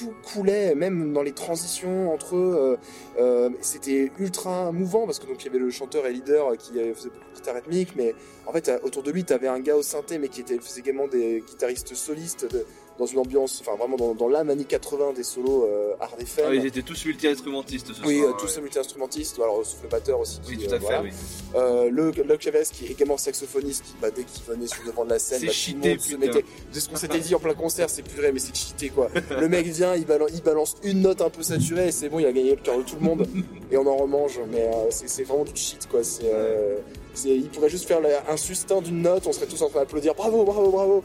coulait 0.06 0.74
même 0.74 1.12
dans 1.12 1.22
les 1.22 1.32
transitions 1.32 2.12
entre 2.12 2.36
eux 2.36 2.56
euh, 2.58 2.76
euh, 3.20 3.50
c'était 3.60 4.10
ultra 4.18 4.72
mouvant 4.72 5.06
parce 5.06 5.18
que 5.18 5.26
donc 5.26 5.42
il 5.42 5.46
y 5.46 5.48
avait 5.48 5.58
le 5.58 5.70
chanteur 5.70 6.06
et 6.06 6.12
leader 6.12 6.56
qui 6.58 6.78
euh, 6.78 6.94
faisait 6.94 7.08
beaucoup 7.10 7.30
de 7.30 7.34
guitare 7.36 7.54
rythmique 7.56 7.90
mais 7.96 8.14
en 8.46 8.52
fait 8.52 8.70
autour 8.82 9.02
de 9.02 9.10
lui 9.10 9.24
tu 9.24 9.32
avais 9.32 9.48
un 9.48 9.60
gars 9.60 9.76
au 9.76 9.82
synthé 9.82 10.18
mais 10.18 10.28
qui 10.28 10.40
était 10.40 10.58
faisait 10.58 10.80
également 10.80 11.08
des 11.08 11.42
guitaristes 11.46 11.94
solistes 11.94 12.50
de- 12.52 12.64
dans 13.00 13.06
une 13.06 13.18
ambiance 13.18 13.60
enfin 13.66 13.76
vraiment 13.76 13.96
dans, 13.96 14.14
dans 14.14 14.28
l'âme 14.28 14.50
années 14.50 14.64
80 14.64 15.14
des 15.16 15.24
solos 15.24 15.64
euh, 15.64 15.94
hard 15.98 16.20
FM 16.20 16.44
Ah, 16.50 16.54
ils 16.54 16.66
étaient 16.66 16.82
tous 16.82 17.04
multi-instrumentistes 17.06 17.92
ce 17.94 18.06
oui, 18.06 18.18
soir. 18.20 18.30
euh, 18.30 18.36
tous 18.38 18.54
ouais. 18.56 18.62
multi-instrumentistes, 18.62 19.38
alors 19.40 19.64
sauf 19.64 19.82
le 19.82 19.88
batteur 19.88 20.20
aussi. 20.20 20.40
Oui, 20.48 20.58
tout 20.58 20.64
à 20.70 20.74
euh, 20.74 20.78
fait, 20.78 20.84
voilà. 20.84 21.02
oui. 21.02 21.10
Euh, 21.56 21.90
le, 21.90 22.10
le 22.12 22.38
Chavez 22.38 22.62
qui 22.72 22.86
est 22.86 22.90
également 22.90 23.16
saxophoniste, 23.16 23.84
qui, 23.84 23.94
bah, 24.00 24.08
dès 24.14 24.22
qu'il 24.24 24.44
venait 24.44 24.66
sur 24.66 24.82
le 24.84 24.90
devant 24.90 25.04
de 25.04 25.10
la 25.10 25.18
scène, 25.18 25.42
bah, 25.44 25.50
cheaté, 25.50 25.72
tout 25.80 25.82
le 25.82 25.88
monde 25.88 26.00
se 26.00 26.16
mettait. 26.16 26.44
C'est 26.72 26.80
ce 26.80 26.88
qu'on 26.88 26.96
s'était 26.96 27.18
dit 27.18 27.34
en 27.34 27.38
plein 27.40 27.54
concert, 27.54 27.88
c'est 27.90 28.02
plus 28.02 28.16
vrai, 28.20 28.30
mais 28.32 28.38
c'est 28.38 28.54
cheaté 28.54 28.90
quoi. 28.90 29.08
Le 29.40 29.48
mec 29.48 29.66
vient, 29.66 29.96
il 29.96 30.04
balance, 30.04 30.30
il 30.34 30.42
balance 30.42 30.76
une 30.84 31.00
note 31.00 31.22
un 31.22 31.30
peu 31.30 31.42
saturée, 31.42 31.88
et 31.88 31.92
c'est 31.92 32.08
bon, 32.10 32.18
il 32.18 32.26
a 32.26 32.32
gagné 32.32 32.50
le 32.50 32.56
cœur 32.62 32.76
de 32.78 32.82
tout 32.82 32.96
le 33.00 33.02
monde, 33.04 33.26
et 33.72 33.76
on 33.76 33.86
en 33.86 33.96
remange, 33.96 34.38
mais 34.52 34.60
euh, 34.62 34.90
c'est 34.90 35.24
vraiment 35.24 35.44
du 35.44 35.56
cheat 35.56 35.88
quoi. 35.90 36.04
C'est, 36.04 36.24
euh, 36.32 36.76
il 37.24 37.48
pourrait 37.48 37.70
juste 37.70 37.86
faire 37.88 38.00
la- 38.00 38.30
un 38.30 38.36
sustain 38.36 38.80
d'une 38.80 39.02
note, 39.02 39.26
on 39.26 39.32
serait 39.32 39.46
tous 39.46 39.62
en 39.62 39.68
train 39.70 39.80
d'applaudir, 39.80 40.14
bravo, 40.14 40.44
bravo, 40.44 40.70
bravo. 40.70 41.04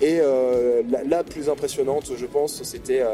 Et 0.00 0.18
euh, 0.20 0.82
la, 0.90 1.04
la 1.04 1.24
plus 1.24 1.48
impressionnante, 1.48 2.10
je 2.16 2.26
pense, 2.26 2.62
c'était 2.62 3.02
euh, 3.02 3.10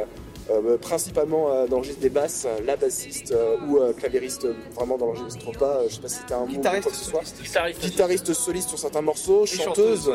euh, 0.51 0.77
principalement 0.79 1.51
euh, 1.51 1.67
dans 1.67 1.77
le 1.77 1.81
registre 1.83 2.01
des 2.01 2.09
basses, 2.11 2.47
la 2.65 2.77
bassiste 2.77 3.33
euh, 3.33 3.57
ou 3.69 3.79
euh, 3.79 3.93
clavieriste 3.93 4.47
vraiment 4.77 4.97
dans 4.97 5.07
le 5.07 5.19
registre 5.19 5.51
pas, 5.59 5.81
je 5.89 5.95
sais 5.95 6.01
pas 6.01 6.09
si 6.09 6.19
c'était 6.21 6.35
un 6.35 6.41
mot 6.41 6.45
ou 6.45 6.49
quoi 6.49 6.57
Guitariste 6.57 6.89
que 6.91 6.95
ce 6.95 7.05
soit. 7.05 7.23
Guitariste. 7.43 7.81
Guitariste 7.81 8.33
soliste 8.35 8.69
sur 8.69 8.79
certains 8.79 9.01
morceaux, 9.03 9.43
Et 9.45 9.47
chanteuse, 9.49 10.09
ouais. 10.09 10.15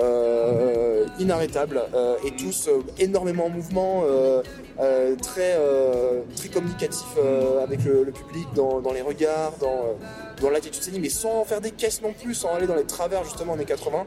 euh, 0.00 1.06
inarrêtable 1.18 1.82
euh, 1.94 2.16
et 2.24 2.30
tous 2.36 2.68
euh, 2.68 2.80
énormément 2.98 3.46
en 3.46 3.50
mouvement, 3.50 4.04
euh, 4.06 4.42
euh, 4.80 5.16
très, 5.16 5.54
euh, 5.56 6.20
très 6.36 6.48
communicatif 6.48 7.04
euh, 7.18 7.62
avec 7.62 7.84
le, 7.84 8.04
le 8.04 8.12
public 8.12 8.46
dans, 8.54 8.80
dans 8.80 8.92
les 8.92 9.02
regards, 9.02 9.52
dans, 9.60 9.96
dans 10.40 10.50
l'attitude 10.50 10.82
scénique, 10.82 11.02
mais 11.02 11.08
sans 11.08 11.44
faire 11.44 11.60
des 11.60 11.70
caisses 11.72 12.02
non 12.02 12.12
plus, 12.12 12.34
sans 12.34 12.54
aller 12.54 12.66
dans 12.66 12.74
les 12.76 12.84
travers 12.84 13.24
justement 13.24 13.54
années 13.54 13.64
80. 13.64 14.04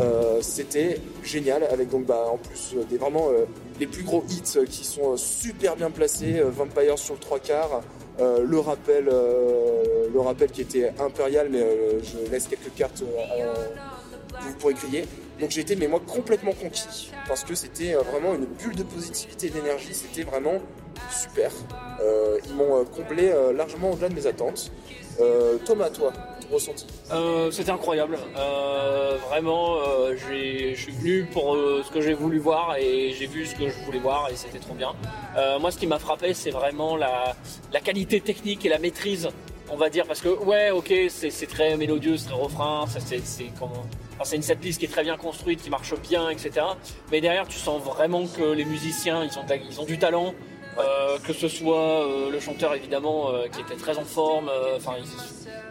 Euh, 0.00 0.40
c'était 0.42 0.98
génial 1.22 1.62
avec 1.70 1.88
donc 1.88 2.04
bah, 2.06 2.24
en 2.28 2.36
plus 2.36 2.72
euh, 2.74 2.82
des 2.90 2.96
vraiment 2.96 3.28
euh, 3.28 3.44
les 3.78 3.86
plus 3.86 4.02
gros 4.02 4.24
hits 4.28 4.42
euh, 4.56 4.66
qui 4.66 4.84
sont 4.84 5.16
super 5.16 5.76
bien 5.76 5.88
placés 5.88 6.40
Vampire 6.42 6.98
sur 6.98 7.14
le 7.14 7.20
trois 7.20 7.38
quarts 7.38 7.80
euh, 8.20 8.44
le 8.44 8.58
rappel 8.58 9.04
le 9.06 10.20
rappel 10.20 10.50
qui 10.50 10.62
était 10.62 10.92
impérial 10.98 11.48
mais 11.48 11.64
je 12.02 12.28
laisse 12.30 12.48
quelques 12.48 12.74
cartes 12.74 13.04
à- 13.18 14.40
vous 14.42 14.54
pourrez 14.58 14.74
crier 14.74 15.04
donc 15.40 15.56
été 15.56 15.76
mais 15.76 15.86
moi 15.86 16.00
complètement 16.04 16.52
conquis 16.60 17.12
parce 17.28 17.44
que 17.44 17.54
c'était 17.54 17.92
vraiment 17.94 18.34
une 18.34 18.46
bulle 18.46 18.74
de 18.74 18.82
positivité 18.82 19.48
d'énergie 19.48 19.94
c'était 19.94 20.28
vraiment 20.28 20.54
super 21.10 21.50
Euh, 22.00 22.38
ils 22.46 22.54
m'ont 22.54 22.80
euh, 22.80 22.84
comblé 22.84 23.28
euh, 23.28 23.52
largement 23.52 23.92
au-delà 23.92 24.08
de 24.08 24.14
mes 24.14 24.26
attentes 24.26 24.70
Euh, 25.20 25.58
Thomas 25.64 25.90
toi 25.90 26.12
ton 26.40 26.54
ressenti? 26.54 26.86
C'était 27.52 27.70
incroyable. 27.70 28.18
Vraiment, 29.28 29.78
je 30.10 30.74
suis 30.74 30.92
venu 30.92 31.24
pour 31.32 31.54
ce 31.54 31.90
que 31.90 32.00
j'ai 32.00 32.14
voulu 32.14 32.38
voir 32.38 32.76
et 32.78 33.14
j'ai 33.16 33.26
vu 33.26 33.46
ce 33.46 33.54
que 33.54 33.68
je 33.68 33.78
voulais 33.86 34.00
voir 34.00 34.28
et 34.30 34.36
c'était 34.36 34.58
trop 34.58 34.74
bien. 34.74 34.92
Moi, 35.60 35.70
ce 35.70 35.78
qui 35.78 35.86
m'a 35.86 35.98
frappé, 35.98 36.34
c'est 36.34 36.50
vraiment 36.50 36.96
la, 36.96 37.34
qualité 37.82 38.20
technique 38.20 38.66
et 38.66 38.68
la 38.68 38.78
maîtrise, 38.78 39.28
on 39.70 39.76
va 39.76 39.88
dire, 39.88 40.04
parce 40.06 40.20
que 40.20 40.28
ouais, 40.28 40.70
ok, 40.70 40.92
c'est 41.08 41.46
très 41.48 41.76
mélodieux, 41.76 42.16
c'est 42.16 42.26
très 42.26 42.34
refrain, 42.42 42.84
c'est 42.88 43.22
comment- 43.58 43.86
c'est 44.24 44.36
une 44.36 44.42
setlist 44.42 44.78
qui 44.78 44.84
est 44.86 44.88
très 44.88 45.02
bien 45.02 45.16
construite, 45.16 45.62
qui 45.62 45.70
marche 45.70 45.94
bien, 46.08 46.28
etc. 46.28 46.66
Mais 47.10 47.20
derrière, 47.20 47.48
tu 47.48 47.58
sens 47.58 47.82
vraiment 47.82 48.26
que 48.26 48.42
les 48.42 48.64
musiciens, 48.64 49.24
ils 49.24 49.38
ont, 49.38 49.44
ils 49.70 49.80
ont 49.80 49.84
du 49.84 49.98
talent. 49.98 50.34
Euh, 50.78 51.18
que 51.24 51.32
ce 51.32 51.46
soit 51.46 52.04
euh, 52.04 52.30
le 52.30 52.40
chanteur 52.40 52.74
évidemment 52.74 53.30
euh, 53.30 53.46
qui 53.46 53.60
était 53.60 53.76
très 53.76 53.96
en 53.96 54.04
forme, 54.04 54.50
enfin 54.76 54.94
ils, 54.98 55.06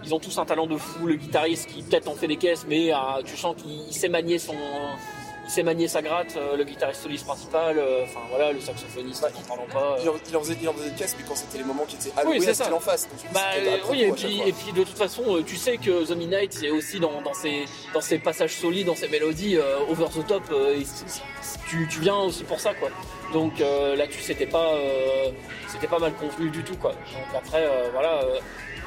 ils 0.06 0.14
ont 0.14 0.20
tous 0.20 0.38
un 0.38 0.46
talent 0.46 0.68
de 0.68 0.78
fou, 0.78 1.08
le 1.08 1.16
guitariste 1.16 1.68
qui 1.70 1.82
peut-être 1.82 2.08
en 2.08 2.16
fait 2.16 2.28
des 2.28 2.38
caisses, 2.38 2.66
mais 2.68 2.94
euh, 2.94 2.98
tu 3.24 3.36
sens 3.38 3.56
qu'il 3.62 3.94
sait 3.94 4.10
manier 4.10 4.38
son, 4.38 4.56
il 5.46 5.50
sait 5.50 5.64
manier 5.64 5.88
sa 5.88 6.02
gratte, 6.02 6.36
euh, 6.38 6.56
le 6.56 6.64
guitariste 6.64 7.02
soliste 7.04 7.26
principal, 7.26 7.78
euh, 7.78 8.04
enfin 8.04 8.22
voilà, 8.30 8.52
le 8.52 8.60
saxophoniste, 8.62 9.22
Bah, 9.22 9.30
n'en 9.34 9.42
parlons 9.42 9.66
pas. 9.72 9.98
Il 10.02 10.10
en, 10.10 10.14
il 10.30 10.38
en 10.38 10.40
faisait, 10.42 10.58
il 10.62 10.70
en 10.70 10.74
faisait 10.74 10.90
des 10.90 10.96
caisses, 10.96 11.16
mais 11.20 11.26
quand 11.28 11.36
c'était 11.36 11.58
les 11.58 11.64
moments 11.66 11.84
qui 11.86 11.96
étaient 11.96 12.12
Oui, 12.26 12.42
c'est 12.42 12.54
ça. 12.54 12.66
qu'il 12.66 12.74
en 12.74 12.80
face. 12.80 13.10
Donc, 13.10 13.34
Bah 13.34 13.42
euh, 13.58 13.78
oui, 13.90 14.04
et 14.04 14.12
puis, 14.12 14.42
et 14.46 14.54
puis 14.54 14.72
de 14.72 14.84
toute 14.84 14.98
façon, 14.98 15.24
euh, 15.38 15.44
tu 15.44 15.56
sais 15.58 15.78
que 15.78 16.06
The 16.06 16.16
Midnight, 16.16 16.54
c'est 16.54 16.70
aussi 16.70 17.00
dans, 17.00 17.22
dans, 17.22 17.34
ses, 17.34 17.66
dans 17.94 18.02
ses 18.02 18.20
passages 18.20 18.56
solides, 18.56 18.88
dans 18.88 18.96
ses 18.96 19.10
mélodies 19.10 19.58
euh, 19.58 19.80
over 19.90 20.06
the 20.16 20.26
top, 20.26 20.44
euh, 20.52 20.76
et 20.80 20.84
tu, 21.70 21.88
tu 21.90 22.00
viens 22.00 22.16
aussi 22.18 22.44
pour 22.44 22.60
ça, 22.60 22.74
quoi. 22.74 22.90
Donc 23.34 23.60
euh, 23.62 23.96
là-dessus, 23.96 24.22
c'était 24.22 24.46
pas, 24.46 24.74
euh, 24.76 25.30
c'était 25.68 25.88
pas 25.88 26.00
mal 26.00 26.14
convenu 26.14 26.50
du 26.52 26.64
tout, 26.64 26.76
quoi. 26.78 26.92
Donc 26.92 27.36
après, 27.36 27.66
euh, 27.66 27.90
voilà, 27.92 28.22
euh, 28.24 28.40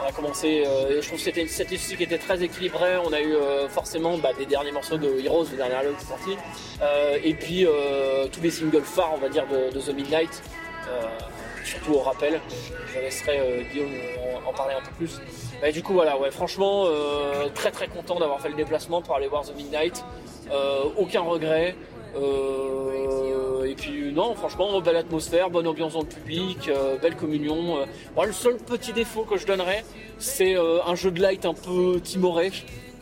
on 0.03 0.09
a 0.09 0.12
commencé, 0.12 0.65
euh, 0.67 1.00
je 1.00 1.07
trouve 1.07 1.19
que 1.19 1.25
c'était 1.25 1.43
une 1.43 1.49
statistique 1.49 1.99
qui 1.99 2.05
était 2.05 2.19
très 2.19 2.43
équilibrée. 2.43 2.97
On 2.99 3.12
a 3.12 3.21
eu 3.21 3.35
euh, 3.35 3.69
forcément 3.69 4.19
bah, 4.19 4.31
des 4.37 4.47
derniers 4.47 4.73
morceaux 4.73 4.99
de 4.99 5.21
Heroes, 5.21 5.47
le 5.50 5.57
dernier 5.57 5.75
album 5.75 5.95
qui 5.97 6.05
est 6.05 6.09
sorti, 6.09 6.37
euh, 6.83 7.19
et 7.23 7.35
puis 7.35 7.67
tous 8.33 8.41
les 8.41 8.50
singles 8.50 8.83
phares, 8.83 9.12
on 9.15 9.19
va 9.19 9.29
dire, 9.29 9.45
de, 9.47 9.79
The 9.79 9.95
Midnight. 9.95 10.43
surtout 11.65 11.95
au 11.95 12.00
rappel. 12.00 12.41
Je 12.95 13.00
laisserai 13.00 13.67
Guillaume 13.73 13.93
en, 14.47 14.53
parler 14.53 14.75
un 14.75 14.81
peu 14.81 14.93
plus. 14.97 15.21
Du 15.73 15.83
coup, 15.83 15.95
voilà, 15.95 16.19
ouais, 16.19 16.31
franchement, 16.31 16.87
très 17.55 17.71
très 17.71 17.88
content 17.88 18.19
d'avoir 18.19 18.41
fait 18.41 18.49
le 18.49 18.55
déplacement 18.55 19.03
pour 19.03 19.17
aller 19.17 19.29
voir 19.29 19.45
The 19.45 19.57
Midnight. 19.57 20.05
Aucun 20.97 21.23
regret. 21.23 21.75
Et 23.67 23.75
puis, 23.75 24.13
non, 24.13 24.35
franchement, 24.35 24.81
belle 24.81 24.97
atmosphère, 24.97 25.51
bonne 25.51 25.67
ambiance 25.67 25.95
dans 25.95 26.01
le 26.01 26.07
public, 26.07 26.69
euh, 26.69 26.99
belle 26.99 27.17
communion. 27.17 27.79
Euh, 27.79 27.85
bon, 28.15 28.25
le 28.25 28.33
seul 28.33 28.57
petit 28.57 28.93
défaut 28.93 29.23
que 29.23 29.37
je 29.37 29.47
donnerais, 29.47 29.85
c'est 30.19 30.57
euh, 30.57 30.79
un 30.87 30.95
jeu 30.95 31.11
de 31.11 31.21
light 31.21 31.45
un 31.45 31.55
peu 31.55 32.01
timoré. 32.03 32.53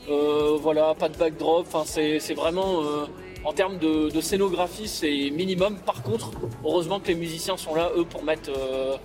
Euh, 0.08 0.56
voilà, 0.60 0.94
pas 0.94 1.08
de 1.08 1.16
backdrop. 1.16 1.66
C'est 1.86 2.34
vraiment. 2.34 2.82
euh, 2.82 3.06
en 3.44 3.52
termes 3.52 3.78
de, 3.78 4.20
scénographie, 4.20 4.88
c'est 4.88 5.30
minimum. 5.30 5.76
Par 5.76 6.02
contre, 6.02 6.30
heureusement 6.64 6.98
que 6.98 7.08
les 7.08 7.14
musiciens 7.14 7.56
sont 7.56 7.74
là, 7.74 7.90
eux, 7.96 8.04
pour 8.04 8.24
mettre, 8.24 8.50
euh, 8.50 8.96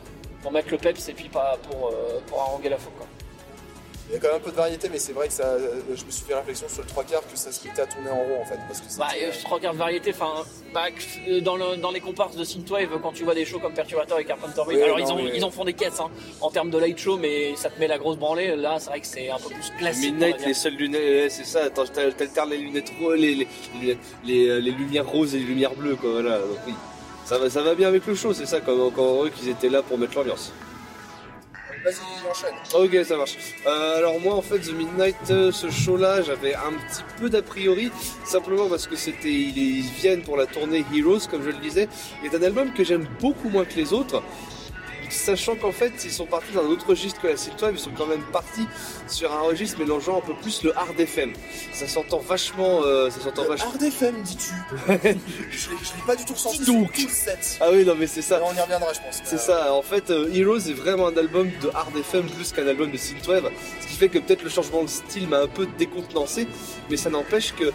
pour 0.42 0.52
mettre 0.52 0.72
le 0.72 0.78
peps 0.78 1.10
et 1.10 1.14
puis 1.14 1.28
pas 1.28 1.58
pour, 1.70 1.88
euh, 1.88 2.20
pour 2.28 2.40
haranguer 2.40 2.70
la 2.70 2.78
foule. 2.78 2.94
Il 4.10 4.14
y 4.14 4.16
a 4.16 4.20
quand 4.20 4.28
même 4.30 4.38
un 4.38 4.40
peu 4.40 4.50
de 4.50 4.56
variété, 4.56 4.90
mais 4.92 4.98
c'est 4.98 5.14
vrai 5.14 5.28
que 5.28 5.34
ça, 5.34 5.56
je 5.60 6.04
me 6.04 6.10
suis 6.10 6.24
fait 6.26 6.34
réflexion 6.34 6.68
sur 6.68 6.82
le 6.82 6.88
trois 6.88 7.04
quarts 7.04 7.22
que 7.32 7.38
ça 7.38 7.52
se 7.52 7.68
mettait 7.68 7.84
à 7.84 7.86
tourner 7.86 8.10
en 8.10 8.16
rond 8.16 8.42
en 8.42 8.46
fait. 8.46 8.58
Parce 8.68 8.82
que 8.82 8.98
Bah, 8.98 9.08
euh, 9.22 9.32
je 9.32 9.48
regarde 9.48 9.78
variété, 9.78 10.12
enfin, 10.16 10.44
bah, 10.74 10.86
euh, 11.28 11.42
dans, 11.42 11.56
le- 11.56 11.76
dans 11.78 11.92
les 11.92 12.00
comparses 12.00 12.36
de 12.36 12.44
Synthwave, 12.44 12.90
quand 13.04 13.12
tu 13.12 13.24
vois 13.24 13.36
des 13.36 13.46
shows 13.46 13.60
comme 13.60 13.74
Perturbator 13.74 14.18
et 14.20 14.26
Carpenter 14.26 14.64
Oui, 14.68 14.82
alors 14.82 14.98
non, 14.98 15.06
ils, 15.06 15.12
ont, 15.12 15.16
mais- 15.18 15.32
ils 15.36 15.46
en 15.46 15.52
font 15.52 15.64
des 15.64 15.74
caisses 15.74 16.00
hein, 16.00 16.10
en 16.42 16.50
termes 16.50 16.72
de 16.72 16.80
light 16.80 16.98
show, 16.98 17.18
mais 17.18 17.56
ça 17.56 17.70
te 17.70 17.80
met 17.80 17.88
la 17.88 18.00
grosse 18.00 18.18
branlée. 18.18 18.56
Là, 18.56 18.78
c'est 18.80 18.90
vrai 18.90 19.00
que 19.00 19.06
c'est 19.06 19.30
un 19.30 19.38
peu 19.38 19.50
plus 19.50 19.72
classique. 19.78 20.12
Midnight, 20.14 20.44
les 20.44 20.54
seules 20.56 20.74
lunettes, 20.76 21.32
c'est 21.32 21.46
ça, 21.46 21.70
t'alternes 21.70 22.50
les 22.50 22.58
lunettes 22.58 22.92
les, 23.00 23.16
les, 23.16 23.36
les, 23.36 23.48
lunettes- 23.80 23.98
les, 24.26 24.48
euh, 24.50 24.60
les 24.60 24.72
lumières 24.72 25.08
roses 25.08 25.36
et 25.36 25.38
les 25.38 25.46
lumières 25.46 25.76
bleues, 25.76 25.96
quoi, 25.98 26.14
voilà, 26.14 26.40
donc 26.40 26.58
oui. 26.66 26.74
Ça 27.26 27.38
va, 27.38 27.48
ça 27.48 27.62
va 27.62 27.76
bien 27.76 27.88
avec 27.88 28.08
le 28.08 28.16
show, 28.16 28.34
c'est 28.34 28.48
ça, 28.48 28.60
quand, 28.60 28.90
quand 28.90 29.26
eux 29.26 29.30
qu'ils 29.30 29.50
étaient 29.50 29.70
là 29.70 29.84
pour 29.84 30.00
mettre 30.00 30.16
l'ambiance. 30.16 30.52
Vas-y, 31.84 32.30
enchaîne. 32.30 32.56
Ok, 32.74 33.06
ça 33.06 33.16
marche. 33.18 33.38
Euh, 33.66 33.98
alors 33.98 34.20
moi, 34.20 34.36
en 34.36 34.42
fait, 34.42 34.60
The 34.60 34.74
Midnight, 34.74 35.16
euh, 35.30 35.52
ce 35.52 35.70
show-là, 35.70 36.22
j'avais 36.22 36.54
un 36.54 36.74
petit 36.74 37.04
peu 37.20 37.30
d'a 37.30 37.42
priori, 37.42 37.92
simplement 38.26 38.68
parce 38.68 38.88
que 38.88 38.96
c'était, 38.96 39.32
ils, 39.32 39.82
viennent 39.82 40.22
pour 40.22 40.36
la 40.36 40.46
tournée 40.46 40.84
Heroes, 40.94 41.28
comme 41.30 41.44
je 41.44 41.50
le 41.50 41.58
disais, 41.58 41.88
est 42.24 42.36
un 42.36 42.44
album 42.44 42.74
que 42.74 42.84
j'aime 42.84 43.08
beaucoup 43.20 43.50
moins 43.50 43.66
que 43.66 43.76
les 43.76 43.94
autres. 43.94 44.22
Sachant 45.10 45.56
qu'en 45.56 45.72
fait, 45.72 45.92
ils 46.06 46.12
sont 46.12 46.26
partis 46.26 46.54
dans 46.54 46.64
un 46.64 46.68
autre 46.68 46.88
registre 46.88 47.22
que 47.22 47.28
la 47.28 47.38
Synthwave, 47.38 47.74
ils 47.76 47.80
sont 47.80 47.92
quand 47.98 48.06
même 48.06 48.24
partis 48.32 48.68
sur 49.08 49.32
un 49.34 49.42
registre 49.42 49.80
mélangeant 49.80 50.18
un 50.18 50.22
peu 50.22 50.34
plus 50.36 50.64
le 50.64 50.78
hard 50.78 51.00
FM. 51.00 51.34
Ça 51.74 51.88
s'entend 51.88 52.20
vachement, 52.20 52.82
euh, 52.84 53.10
ça 53.10 53.20
s'entend 53.22 53.44
Le 53.44 53.50
vachement. 53.50 53.72
Hard 53.72 53.82
FM, 53.84 54.22
dis-tu 54.22 54.52
Je 54.88 55.00
l'ai 55.00 55.10
je 55.50 55.70
l'ai 55.72 56.06
pas 56.06 56.16
du 56.16 56.26
tout 56.26 56.34
ressenti 56.34 56.64
donc. 56.66 56.92
Ah 57.60 57.68
oui, 57.72 57.86
non 57.86 57.96
mais 57.96 58.08
c'est 58.08 58.22
ça. 58.22 58.40
On 58.44 58.56
y 58.56 58.62
reviendra, 58.62 58.94
je 58.94 59.00
pense. 59.00 59.22
C'est 59.24 59.40
ça, 59.40 59.74
en 59.74 59.82
fait, 59.82 60.10
euh, 60.10 60.32
Heroes 60.34 60.70
est 60.70 60.74
vraiment 60.74 61.08
un 61.08 61.18
album 61.18 61.50
de 61.62 61.70
hard 61.74 61.96
FM 61.96 62.30
plus 62.30 62.52
qu'un 62.52 62.68
album 62.68 62.92
de 62.92 62.98
synthwave, 62.98 63.50
ce 63.82 63.88
qui 63.88 63.96
fait 63.96 64.10
que 64.10 64.20
peut-être 64.20 64.44
le 64.44 64.50
changement 64.50 64.84
de 64.84 64.90
style 64.90 65.28
m'a 65.28 65.40
un 65.40 65.48
peu 65.48 65.68
décontenancé, 65.78 66.48
mais 66.90 66.98
ça 66.98 67.10
n'empêche 67.10 67.54
que 67.54 67.72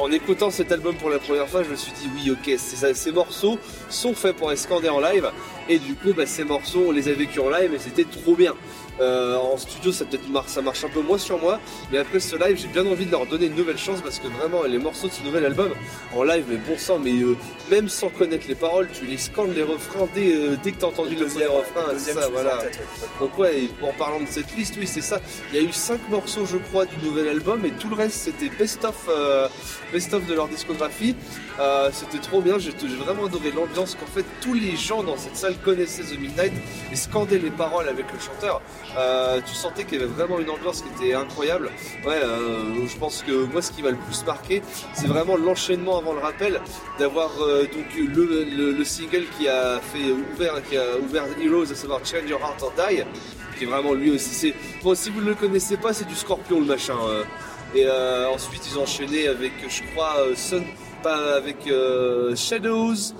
en 0.00 0.10
écoutant 0.10 0.50
cet 0.50 0.72
album 0.72 0.94
pour 0.96 1.10
la 1.10 1.18
première 1.18 1.48
fois, 1.48 1.62
je 1.62 1.70
me 1.70 1.76
suis 1.76 1.92
dit 1.92 2.08
oui, 2.14 2.30
ok, 2.30 2.58
ces 2.58 3.12
morceaux 3.12 3.58
sont 3.88 4.14
faits 4.14 4.36
pour 4.36 4.50
être 4.50 4.58
scandés 4.58 4.88
en 4.88 5.00
live, 5.00 5.30
et 5.68 5.78
du 5.78 5.94
coup, 5.94 6.12
bah, 6.14 6.26
ces 6.26 6.44
morceaux, 6.44 6.86
on 6.88 6.90
les 6.90 7.08
a 7.08 7.12
vécus 7.12 7.40
en 7.40 7.50
live 7.50 7.74
et 7.74 7.78
c'était 7.78 8.04
trop 8.04 8.34
bien. 8.34 8.54
Euh, 9.00 9.36
en 9.38 9.56
studio, 9.56 9.92
ça 9.92 10.04
peut-être 10.04 10.28
mar- 10.28 10.48
ça 10.48 10.60
marche 10.60 10.84
un 10.84 10.88
peu 10.90 11.00
moins 11.00 11.16
sur 11.16 11.38
moi, 11.40 11.58
mais 11.90 11.98
après 11.98 12.20
ce 12.20 12.36
live, 12.36 12.58
j'ai 12.60 12.68
bien 12.68 12.84
envie 12.86 13.06
de 13.06 13.10
leur 13.10 13.24
donner 13.26 13.46
une 13.46 13.54
nouvelle 13.54 13.78
chance 13.78 14.00
parce 14.02 14.18
que 14.18 14.28
vraiment, 14.28 14.62
les 14.64 14.78
morceaux 14.78 15.08
de 15.08 15.12
ce 15.12 15.22
nouvel 15.22 15.46
album 15.46 15.70
en 16.14 16.22
live, 16.22 16.44
mais 16.48 16.56
bon 16.56 16.76
sang, 16.76 16.98
mais 16.98 17.12
euh, 17.22 17.34
même 17.70 17.88
sans 17.88 18.08
connaître 18.10 18.46
les 18.46 18.54
paroles, 18.54 18.88
tu 18.92 19.06
les 19.06 19.16
scandes 19.16 19.54
les 19.54 19.62
refrains 19.62 20.06
dès, 20.14 20.34
euh, 20.34 20.56
dès 20.62 20.72
que 20.72 20.78
t'as 20.80 20.88
entendu 20.88 21.14
le 21.14 21.26
premier 21.26 21.46
refrain, 21.46 21.84
c'est 21.96 22.12
ça, 22.12 22.28
voilà. 22.28 22.56
en 22.56 22.60
tête, 22.60 22.78
ouais. 22.78 23.08
Donc 23.20 23.38
ouais, 23.38 23.68
en 23.82 23.92
parlant 23.92 24.20
de 24.20 24.26
cette 24.28 24.54
liste, 24.56 24.74
oui 24.78 24.86
c'est 24.86 25.00
ça. 25.00 25.18
Il 25.52 25.60
y 25.60 25.64
a 25.64 25.66
eu 25.66 25.72
cinq 25.72 26.00
morceaux 26.10 26.44
je 26.44 26.58
crois 26.58 26.84
du 26.84 26.96
nouvel 27.02 27.28
album 27.28 27.64
et 27.64 27.70
tout 27.70 27.88
le 27.88 27.94
reste 27.96 28.16
c'était 28.16 28.50
best 28.54 28.84
of, 28.84 29.06
euh, 29.08 29.48
best 29.92 30.12
of 30.12 30.26
de 30.26 30.34
leur 30.34 30.48
discographie. 30.48 31.16
Euh, 31.58 31.88
c'était 31.92 32.18
trop 32.18 32.40
bien, 32.42 32.58
j'ai 32.58 32.70
vraiment 33.04 33.26
adoré 33.26 33.50
l'ambiance 33.50 33.94
qu'en 33.94 34.06
fait 34.06 34.24
tous 34.42 34.54
les 34.54 34.76
gens 34.76 35.02
dans 35.02 35.16
cette 35.16 35.36
salle 35.36 35.56
connaissaient 35.64 36.02
The 36.02 36.18
Midnight 36.18 36.52
et 36.92 36.96
scandaient 36.96 37.38
les 37.38 37.50
paroles 37.50 37.88
avec 37.88 38.06
le 38.12 38.18
chanteur. 38.18 38.60
Euh, 38.98 39.40
tu 39.46 39.54
sentais 39.54 39.84
qu'il 39.84 40.00
y 40.00 40.02
avait 40.02 40.10
vraiment 40.12 40.40
une 40.40 40.50
ambiance 40.50 40.82
qui 40.82 41.04
était 41.04 41.14
incroyable. 41.14 41.70
Ouais, 42.04 42.18
euh, 42.22 42.86
je 42.88 42.96
pense 42.96 43.22
que 43.22 43.44
moi 43.52 43.62
ce 43.62 43.70
qui 43.70 43.82
m'a 43.82 43.90
le 43.90 43.96
plus 43.96 44.24
marqué, 44.26 44.62
c'est 44.94 45.06
vraiment 45.06 45.36
l'enchaînement 45.36 45.98
avant 45.98 46.12
le 46.12 46.18
rappel 46.18 46.60
d'avoir 46.98 47.30
euh, 47.40 47.62
donc 47.62 47.86
le, 47.96 48.44
le- 48.44 48.72
le 48.72 48.84
single 48.84 49.24
qui 49.38 49.46
a 49.48 49.78
fait 49.80 50.10
ouvert 50.10 50.60
qui 50.68 50.76
a 50.76 50.98
ouvert 50.98 51.24
Heroes, 51.40 51.70
à 51.70 51.74
savoir 51.76 52.00
Change 52.04 52.28
Your 52.28 52.40
Heart 52.40 52.62
or 52.62 52.72
Die, 52.76 53.04
qui 53.56 53.64
est 53.64 53.66
vraiment 53.68 53.94
lui 53.94 54.10
aussi. 54.10 54.30
C'est 54.34 54.54
bon 54.82 54.94
si 54.96 55.10
vous 55.10 55.20
ne 55.20 55.26
le 55.28 55.34
connaissez 55.36 55.76
pas, 55.76 55.92
c'est 55.92 56.08
du 56.08 56.16
Scorpion 56.16 56.58
le 56.58 56.66
machin. 56.66 56.96
euh. 57.08 57.22
Et 57.76 57.84
euh, 57.86 58.28
ensuite 58.28 58.62
ils 58.68 58.76
ont 58.76 58.82
enchaîné 58.82 59.28
avec, 59.28 59.52
je 59.68 59.82
crois, 59.92 60.16
Sun, 60.34 60.64
pas 61.04 61.36
avec 61.36 61.58
Shadows. 62.34 63.14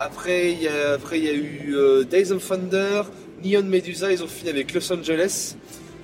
Après 0.00 0.52
il 0.52 0.62
y 0.62 0.68
a, 0.68 0.92
après 0.94 1.18
il 1.18 1.24
y 1.24 1.28
a 1.28 1.34
eu 1.34 2.04
Days 2.06 2.32
of 2.32 2.46
Thunder, 2.48 3.02
Neon 3.44 3.64
Medusa. 3.64 4.12
Ils 4.12 4.22
ont 4.22 4.28
fini 4.28 4.50
avec 4.50 4.72
Los 4.74 4.92
Angeles 4.92 5.54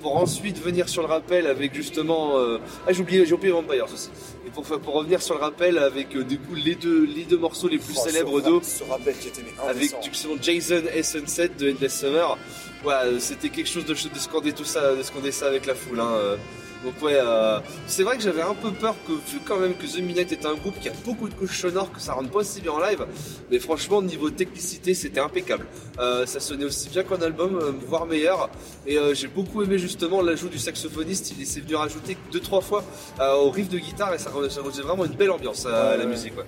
pour 0.01 0.15
ensuite 0.15 0.61
venir 0.63 0.87
sur 0.87 1.01
le 1.01 1.09
rappel 1.09 1.45
avec 1.45 1.73
justement 1.73 2.37
euh, 2.37 2.57
ah 2.87 2.93
j'ai 2.93 3.01
oublié 3.01 3.25
j'ai 3.25 3.33
oublié 3.33 3.51
Vampires 3.51 3.85
aussi 3.93 4.09
et 4.47 4.49
pour, 4.49 4.63
pour 4.63 4.93
revenir 4.93 5.21
sur 5.21 5.35
le 5.35 5.41
rappel 5.41 5.77
avec 5.77 6.15
euh, 6.15 6.23
du 6.23 6.39
coup 6.39 6.55
les 6.55 6.75
deux 6.75 7.05
les 7.05 7.25
deux 7.25 7.37
morceaux 7.37 7.67
les 7.67 7.79
plus 7.79 7.95
Oh, 7.97 8.07
célèbres 8.07 8.41
d'eux 8.41 8.59
Ce 8.63 8.83
rappel 8.85 9.13
qui 9.17 9.27
était 9.27 9.43
avec 9.67 9.93
justement 10.05 10.35
Jason 10.41 10.83
et 10.95 11.03
Sunset 11.03 11.49
de 11.59 11.71
Endless 11.71 11.99
Summer. 11.99 12.37
Ouais, 12.85 12.93
euh, 12.93 13.19
c'était 13.19 13.49
quelque 13.49 13.67
chose 13.67 13.83
de, 13.85 13.93
de 13.93 14.19
scander 14.19 14.53
tout 14.53 14.63
ça, 14.63 14.95
de 14.95 15.03
scander 15.03 15.33
ça 15.33 15.47
avec 15.47 15.65
la 15.65 15.75
foule. 15.75 15.99
Hein. 15.99 16.37
Donc 16.83 16.93
ouais, 17.01 17.15
euh, 17.15 17.59
c'est 17.87 18.03
vrai 18.03 18.15
que 18.15 18.23
j'avais 18.23 18.41
un 18.41 18.53
peu 18.53 18.71
peur 18.71 18.95
que 19.05 19.11
vu 19.11 19.39
quand 19.45 19.57
même 19.57 19.73
que 19.73 19.85
The 19.85 19.99
Midnight 19.99 20.31
est 20.31 20.45
un 20.45 20.53
groupe 20.53 20.79
qui 20.79 20.87
a 20.87 20.93
beaucoup 21.05 21.27
de 21.27 21.33
couches 21.33 21.59
sonores 21.59 21.91
que 21.91 21.99
ça 21.99 22.13
rende 22.13 22.29
pas 22.29 22.39
aussi 22.39 22.61
bien 22.61 22.71
en 22.71 22.79
live, 22.79 23.05
mais 23.51 23.59
franchement 23.59 24.01
niveau 24.01 24.29
technicité 24.29 24.93
c'était 24.93 25.19
impeccable. 25.19 25.65
Euh, 25.99 26.25
ça 26.25 26.39
sonnait 26.39 26.65
aussi 26.65 26.89
bien 26.89 27.03
qu'en 27.03 27.21
album, 27.21 27.55
euh, 27.55 27.71
voire 27.85 28.05
meilleur. 28.05 28.49
Et 28.87 28.97
euh, 28.97 29.13
j'ai 29.13 29.27
beaucoup 29.27 29.61
aimé 29.61 29.77
justement 29.77 30.21
l'ajout 30.21 30.47
du 30.47 30.59
saxophoniste, 30.59 31.33
il 31.37 31.45
s'est 31.45 31.59
venu 31.59 31.75
rajouter 31.75 32.17
deux 32.31 32.39
trois 32.39 32.61
fois 32.61 32.83
au 33.19 33.49
riff 33.49 33.69
de 33.69 33.77
guitare 33.77 34.13
et 34.13 34.17
ça, 34.17 34.31
ça 34.49 34.61
vraiment 34.61 35.05
une 35.05 35.15
belle 35.15 35.31
ambiance 35.31 35.65
à, 35.65 35.97
la 35.97 36.05
musique. 36.05 36.37
Ouais. 36.37 36.45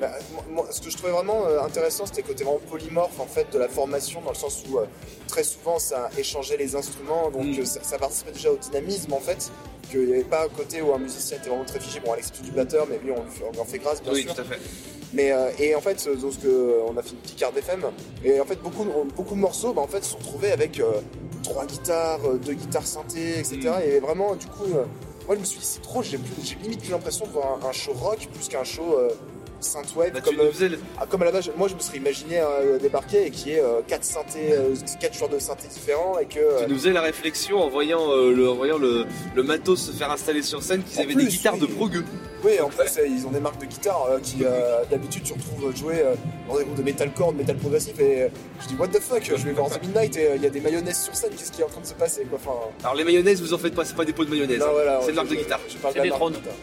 Bah, 0.00 0.10
moi- 0.50 0.66
ce 0.70 0.80
que 0.82 0.90
je 0.90 0.96
trouvais 0.96 1.12
vraiment 1.12 1.46
euh, 1.46 1.60
intéressant, 1.62 2.04
c'était 2.04 2.20
le 2.22 2.28
côté 2.28 2.44
vraiment 2.44 2.60
polymorphe 2.70 3.18
en 3.18 3.26
fait 3.26 3.50
de 3.52 3.58
la 3.58 3.68
formation, 3.68 4.20
dans 4.20 4.30
le 4.30 4.36
sens 4.36 4.62
où 4.68 4.78
euh, 4.78 4.84
très 5.26 5.42
souvent 5.42 5.78
ça 5.78 6.10
échangeait 6.18 6.58
les 6.58 6.76
instruments, 6.76 7.30
donc 7.30 7.46
Mm. 7.46 7.60
euh, 7.60 7.64
ça, 7.64 7.80
ça 7.82 7.98
participait 7.98 8.32
déjà 8.32 8.50
au 8.52 8.56
dynamisme 8.58 9.12
en 9.14 9.20
fait. 9.20 9.50
Qu'il 9.90 10.04
n'y 10.06 10.12
avait 10.14 10.24
pas 10.24 10.44
un 10.44 10.48
côté 10.48 10.82
où 10.82 10.92
un 10.92 10.98
musicien 10.98 11.36
était 11.38 11.48
vraiment 11.48 11.64
très 11.64 11.78
figé, 11.80 12.00
bon 12.00 12.12
à 12.12 12.16
l'exception 12.16 12.44
du 12.44 12.50
batteur, 12.50 12.86
mais 12.90 12.98
lui 12.98 13.12
on, 13.12 13.22
lui 13.22 13.30
fait- 13.30 13.44
on 13.48 13.52
lui 13.52 13.60
en 13.60 13.64
fait 13.64 13.78
grâce 13.78 14.02
bien 14.02 14.12
Oui, 14.12 14.22
sûr. 14.22 14.34
tout 14.34 14.40
à 14.40 14.44
fait. 14.44 14.58
Mais 15.14 15.30
euh, 15.32 15.48
et 15.60 15.74
en 15.76 15.80
fait, 15.80 16.06
donc, 16.20 16.32
on 16.44 16.96
a 16.98 17.02
fait 17.02 17.10
une 17.12 17.18
petite 17.18 17.36
carte 17.38 17.56
FM 17.56 17.84
et 18.24 18.40
en 18.40 18.44
fait 18.44 18.56
beaucoup 18.60 18.84
beaucoup 19.16 19.34
de 19.36 19.40
morceaux, 19.40 19.72
bah, 19.72 19.80
en 19.82 19.86
fait, 19.86 20.02
se 20.04 20.10
sont 20.10 20.18
retrouvés 20.18 20.50
avec 20.50 20.82
trois 21.44 21.64
guitares, 21.64 22.18
deux 22.44 22.54
guitares 22.54 22.86
synthé, 22.86 23.38
etc. 23.38 23.60
Mm. 23.60 23.88
Et 23.88 23.98
vraiment, 24.00 24.34
du 24.34 24.46
coup, 24.46 24.66
moi 25.26 25.36
je 25.36 25.40
me 25.40 25.44
suis 25.44 25.60
dit 25.60 25.64
c'est 25.64 25.82
trop, 25.82 26.02
j'ai 26.02 26.18
limite 26.62 26.80
plus 26.80 26.90
l'impression 26.90 27.24
de 27.26 27.30
voir 27.30 27.60
un, 27.64 27.68
un 27.68 27.72
show 27.72 27.92
rock 27.94 28.28
plus 28.34 28.48
qu'un 28.48 28.64
show 28.64 28.98
synthwave 29.60 30.12
Bah, 30.12 30.20
tu 30.20 30.34
comme, 30.36 30.36
nous 30.46 30.62
euh, 30.62 30.76
ah, 31.00 31.06
comme 31.08 31.22
à 31.22 31.24
la 31.26 31.32
base, 31.32 31.50
moi 31.56 31.68
je 31.68 31.74
me 31.74 31.80
serais 31.80 31.98
imaginé 31.98 32.38
euh, 32.40 32.78
débarquer 32.78 33.26
et 33.26 33.30
qu'il 33.30 33.52
y 33.52 33.54
ait 33.54 33.60
euh, 33.60 33.80
quatre 33.86 34.04
synthés, 34.04 34.52
euh, 34.52 34.74
quatre 35.00 35.14
joueurs 35.16 35.30
de 35.30 35.38
synthé 35.38 35.68
différents 35.68 36.18
et 36.18 36.26
que 36.26 36.38
euh, 36.38 36.64
Tu 36.64 36.70
nous 36.72 36.78
faisais 36.78 36.92
la 36.92 37.00
réflexion 37.00 37.58
en 37.62 37.68
voyant, 37.68 38.10
euh, 38.12 38.32
le, 38.32 38.48
en 38.50 38.54
voyant 38.54 38.78
le, 38.78 39.04
le 39.34 39.42
matos 39.42 39.80
se 39.86 39.92
faire 39.92 40.10
installer 40.10 40.42
sur 40.42 40.62
scène 40.62 40.82
qu'ils 40.82 40.98
En 41.00 41.02
avaient 41.04 41.14
plus, 41.14 41.24
des 41.24 41.30
guitares 41.30 41.54
oui. 41.54 41.60
de 41.60 41.66
progueux. 41.66 42.04
oui, 42.44 42.60
en 42.60 42.68
plus 42.68 42.86
euh, 42.98 43.06
ils 43.06 43.26
ont 43.26 43.30
des 43.30 43.40
marques 43.40 43.60
de 43.60 43.66
guitare 43.66 44.06
euh, 44.10 44.18
qui 44.20 44.38
euh, 44.44 44.82
d'habitude 44.90 45.22
tu 45.24 45.32
retrouves 45.32 45.74
jouer 45.76 46.00
euh, 46.00 46.14
dans 46.48 46.56
des 46.58 46.64
groupes 46.64 46.76
de 46.76 46.82
metalcore, 46.82 47.32
de 47.32 47.38
métal 47.38 47.56
progressif 47.56 47.98
et 48.00 48.22
euh, 48.22 48.28
je 48.62 48.68
dis 48.68 48.74
what 48.78 48.88
the 48.88 49.00
fuck, 49.00 49.22
je 49.24 49.34
vais 49.44 49.52
voir 49.52 49.68
The 49.70 49.80
Midnight 49.82 50.16
et 50.16 50.26
euh, 50.26 50.36
il 50.36 50.42
y 50.42 50.46
a 50.46 50.50
des 50.50 50.60
mayonnaises 50.60 51.00
sur 51.02 51.14
scène, 51.16 51.30
qu'est-ce 51.36 51.52
qui 51.52 51.60
est 51.60 51.64
en 51.64 51.68
train 51.68 51.80
de 51.80 51.86
se 51.86 51.94
passer 51.94 52.22
quoi 52.24 52.38
enfin, 52.42 52.58
Alors 52.84 52.94
les 52.94 53.04
mayonnaises, 53.04 53.40
vous 53.40 53.54
en 53.54 53.58
faites 53.58 53.74
pas, 53.74 53.84
c'est 53.84 53.96
pas 53.96 54.04
des 54.04 54.12
pots 54.12 54.24
de 54.24 54.30
mayonnaise. 54.30 54.62
hein. 54.62 54.68
voilà, 54.70 55.00
c'est 55.02 55.10
je- 55.10 55.16
marque 55.16 55.28
de 55.28 55.34
guitare. 55.34 55.60
Je 55.68 55.76
parle 55.78 55.94
C'est 55.94 55.98
de 55.98 55.98
la 55.98 56.02
des 56.04 56.08
marque 56.10 56.20
drones. 56.20 56.32
de 56.34 56.38
guitare. 56.38 56.54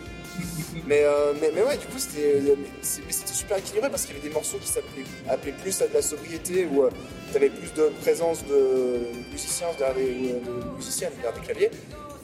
Mais, 0.87 1.03
euh, 1.03 1.33
mais, 1.39 1.51
mais 1.55 1.61
ouais, 1.61 1.77
du 1.77 1.85
coup, 1.85 1.97
mais 2.15 3.11
c'était 3.11 3.33
super 3.33 3.57
équilibré 3.57 3.89
parce 3.89 4.05
qu'il 4.05 4.15
y 4.15 4.19
avait 4.19 4.27
des 4.27 4.33
morceaux 4.33 4.57
qui 4.57 4.67
s'appelaient 4.67 5.05
appelaient 5.29 5.53
plus 5.53 5.81
à 5.81 5.87
de 5.87 5.93
la 5.93 6.01
sobriété 6.01 6.65
où 6.65 6.83
tu 7.31 7.37
avais 7.37 7.49
plus 7.49 7.73
de 7.73 7.89
présence 8.01 8.45
de 8.45 8.99
musiciens 9.31 9.67
derrière 9.77 9.95
des, 9.95 10.33
de 10.33 10.75
musiciennes 10.75 11.13
derrière 11.21 11.41
claviers. 11.41 11.71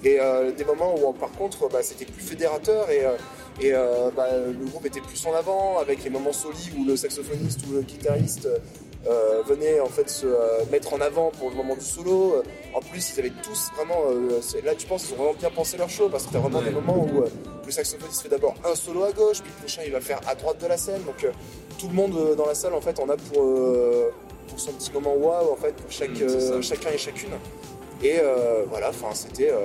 Et 0.03 0.17
euh, 0.19 0.51
des 0.51 0.63
moments 0.63 0.95
où, 0.95 1.11
par 1.13 1.31
contre, 1.31 1.67
bah, 1.69 1.79
c'était 1.81 2.05
plus 2.05 2.23
fédérateur 2.23 2.89
et, 2.89 3.05
euh, 3.05 3.17
et 3.59 3.73
euh, 3.73 4.09
bah, 4.15 4.27
le 4.31 4.65
groupe 4.65 4.85
était 4.85 5.01
plus 5.01 5.25
en 5.25 5.33
avant 5.33 5.77
avec 5.77 6.03
les 6.03 6.09
moments 6.09 6.31
solis 6.31 6.71
où 6.77 6.85
le 6.85 6.95
saxophoniste 6.95 7.61
ou 7.69 7.73
le 7.73 7.81
guitariste 7.81 8.47
euh, 9.08 9.41
venait 9.48 9.79
en 9.79 9.88
fait 9.88 10.10
se 10.10 10.25
euh, 10.25 10.63
mettre 10.72 10.94
en 10.94 11.01
avant 11.01 11.32
pour 11.32 11.50
le 11.50 11.56
moment 11.56 11.75
du 11.75 11.86
solo. 11.86 12.44
En 12.74 12.82
plus, 12.82 13.13
ils 13.13 13.20
avaient 13.20 13.32
tous 13.44 13.70
vraiment. 13.75 14.01
euh, 14.10 14.39
là, 14.63 14.75
tu 14.75 14.86
penses 14.88 15.03
qu'ils 15.06 15.13
ont 15.15 15.18
vraiment 15.24 15.34
bien 15.39 15.50
pensé 15.50 15.77
leur 15.77 15.89
show 15.89 16.10
parce 16.10 16.25
que 16.25 16.34
t'as 16.34 16.39
vraiment 16.39 16.60
Ouais. 16.60 16.65
des 16.65 16.72
moments 16.72 16.98
où 16.98 17.22
euh, 17.24 17.27
le 17.65 17.72
saxophoniste 17.72 18.22
fait 18.22 18.29
d'abord 18.29 18.56
un 18.65 18.75
solo 18.75 19.03
à 19.03 19.12
gauche, 19.12 19.41
puis 19.41 19.51
le 19.56 19.60
prochain 19.60 19.82
il 19.86 19.91
va 19.91 20.01
faire 20.01 20.20
à 20.27 20.36
droite 20.36 20.62
de 20.62 20.68
la 20.68 20.77
scène. 20.77 21.01
Donc 21.03 21.24
euh, 21.24 21.32
tout 21.79 21.88
le 21.88 21.94
monde 21.94 22.13
euh, 22.18 22.36
dans 22.36 22.46
la 22.46 22.56
salle 22.56 22.74
en 22.74 22.82
fait 22.82 23.00
en 23.00 23.08
a 23.10 23.15
pour, 23.15 23.41
euh, 23.44 24.12
pour 24.50 24.60
son 24.60 24.72
petit 24.74 24.91
moment 24.91 25.13
waouh 25.15 25.53
en 25.53 25.56
fait 25.56 25.74
pour 25.75 25.89
chaque, 25.91 26.10
Mm, 26.10 26.24
euh, 26.24 26.62
chacun 26.62 26.89
et 26.91 26.98
chacune. 26.98 27.29
Et 28.03 28.18
euh, 28.20 28.63
voilà, 28.70 28.89
enfin 28.89 29.13
c'était 29.13 29.50
euh, 29.51 29.58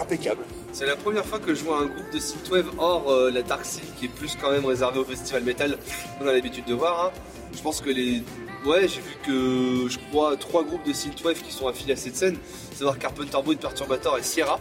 impeccable. 0.00 0.42
C'est 0.72 0.86
la 0.86 0.96
première 0.96 1.24
fois 1.26 1.38
que 1.38 1.54
je 1.54 1.62
vois 1.64 1.78
un 1.78 1.86
groupe 1.86 2.10
de 2.12 2.18
synthwave 2.18 2.70
hors 2.78 3.10
euh, 3.10 3.30
la 3.30 3.42
Dark 3.42 3.62
qui 3.98 4.06
est 4.06 4.08
plus 4.08 4.36
quand 4.40 4.50
même 4.50 4.64
réservé 4.64 4.98
au 4.98 5.04
festival 5.04 5.42
metal 5.44 5.76
qu'on 6.18 6.26
a 6.26 6.32
l'habitude 6.32 6.64
de 6.64 6.74
voir. 6.74 7.06
hein. 7.06 7.10
Je 7.54 7.60
pense 7.60 7.80
que 7.82 7.90
les. 7.90 8.22
Ouais, 8.64 8.82
j'ai 8.88 9.00
vu 9.00 9.16
que 9.26 9.88
je 9.90 9.98
crois 10.10 10.36
trois 10.36 10.62
groupes 10.64 10.86
de 10.86 10.92
synthwave 10.92 11.42
qui 11.42 11.52
sont 11.52 11.66
affiliés 11.68 11.92
à 11.92 11.96
cette 11.96 12.16
scène, 12.16 12.38
savoir 12.74 12.98
Carpenter 12.98 13.36
Brut, 13.44 13.60
Perturbator 13.60 14.16
et 14.18 14.22
Sierra. 14.22 14.58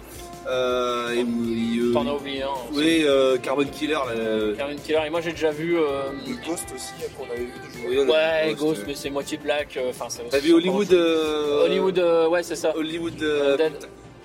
Euh, 0.47 1.11
et 1.13 1.21
euh, 1.23 1.93
T'en 1.93 2.07
as 2.07 2.13
oublié 2.15 2.41
un. 2.41 2.47
aussi. 2.47 2.79
oui, 2.79 3.03
euh, 3.05 3.37
Carbon 3.37 3.63
Killer. 3.65 3.93
là, 3.93 4.55
Karen 4.57 4.79
Killer. 4.79 5.01
Et 5.05 5.09
moi 5.11 5.21
j'ai 5.21 5.31
déjà 5.31 5.51
vu. 5.51 5.77
euh, 5.77 6.09
Ghost 6.45 6.65
aussi 6.75 6.93
hein, 6.99 7.11
qu'on 7.17 7.25
avait 7.31 7.41
vu 7.45 7.51
de 7.67 7.71
jouer. 7.73 7.87
oui, 7.89 7.97
on 7.99 8.09
a 8.11 8.47
Ouais, 8.47 8.53
Ghost, 8.55 8.83
mais 8.87 8.95
c'est 8.95 9.11
moitié 9.11 9.37
black. 9.37 9.77
euh, 9.77 9.91
Enfin, 9.91 10.05
c'est. 10.09 10.27
T'as 10.29 10.39
vu 10.39 10.53
Hollywood 10.53 10.91
euh, 10.91 11.65
Hollywood, 11.65 11.99
euh, 11.99 12.27
ouais, 12.27 12.41
c'est 12.43 12.55
ça. 12.55 12.75
Hollywood. 12.75 13.21
euh, 13.21 13.55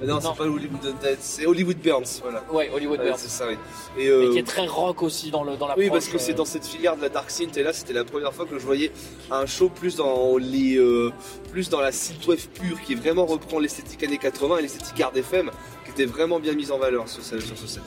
Non, 0.02 0.20
c'est 0.20 0.36
pas 0.36 0.44
Hollywood 0.44 0.94
c'est 1.20 1.46
Hollywood 1.46 1.78
Burns, 1.78 2.20
voilà. 2.22 2.44
Ouais, 2.52 2.70
Hollywood 2.72 2.98
Ouais, 3.00 3.06
Burns. 3.06 3.18
c'est 3.18 3.30
ça, 3.30 3.46
oui. 3.48 3.54
Et, 3.96 4.04
Mais 4.04 4.08
euh, 4.08 4.32
qui 4.32 4.38
est 4.38 4.46
très 4.46 4.66
rock 4.66 5.02
aussi 5.02 5.30
dans, 5.30 5.42
le, 5.42 5.56
dans 5.56 5.68
la 5.68 5.76
Oui, 5.78 5.88
parce 5.88 6.08
que 6.08 6.18
c'est 6.18 6.34
dans 6.34 6.44
cette 6.44 6.66
filière 6.66 6.96
de 6.96 7.02
la 7.02 7.08
dark 7.08 7.30
synth 7.30 7.56
et 7.56 7.62
là 7.62 7.72
c'était 7.72 7.94
la 7.94 8.04
première 8.04 8.34
fois 8.34 8.44
que 8.44 8.58
je 8.58 8.64
voyais 8.64 8.92
un 9.30 9.46
show 9.46 9.68
plus 9.70 9.96
dans 9.96 10.36
les 10.36 10.76
euh, 10.76 11.12
plus 11.50 11.70
dans 11.70 11.80
la 11.80 11.92
synthwave 11.92 12.48
pure 12.48 12.80
qui 12.82 12.94
vraiment 12.94 13.24
reprend 13.24 13.58
l'esthétique 13.58 14.02
années 14.02 14.18
80 14.18 14.58
et 14.58 14.62
l'esthétique 14.62 15.00
hard 15.00 15.16
FM 15.16 15.50
qui 15.84 15.90
était 15.92 16.04
vraiment 16.04 16.40
bien 16.40 16.52
mise 16.52 16.70
en 16.72 16.78
valeur 16.78 17.08
sur 17.08 17.22
sur 17.22 17.40
ce 17.40 17.66
set. 17.66 17.82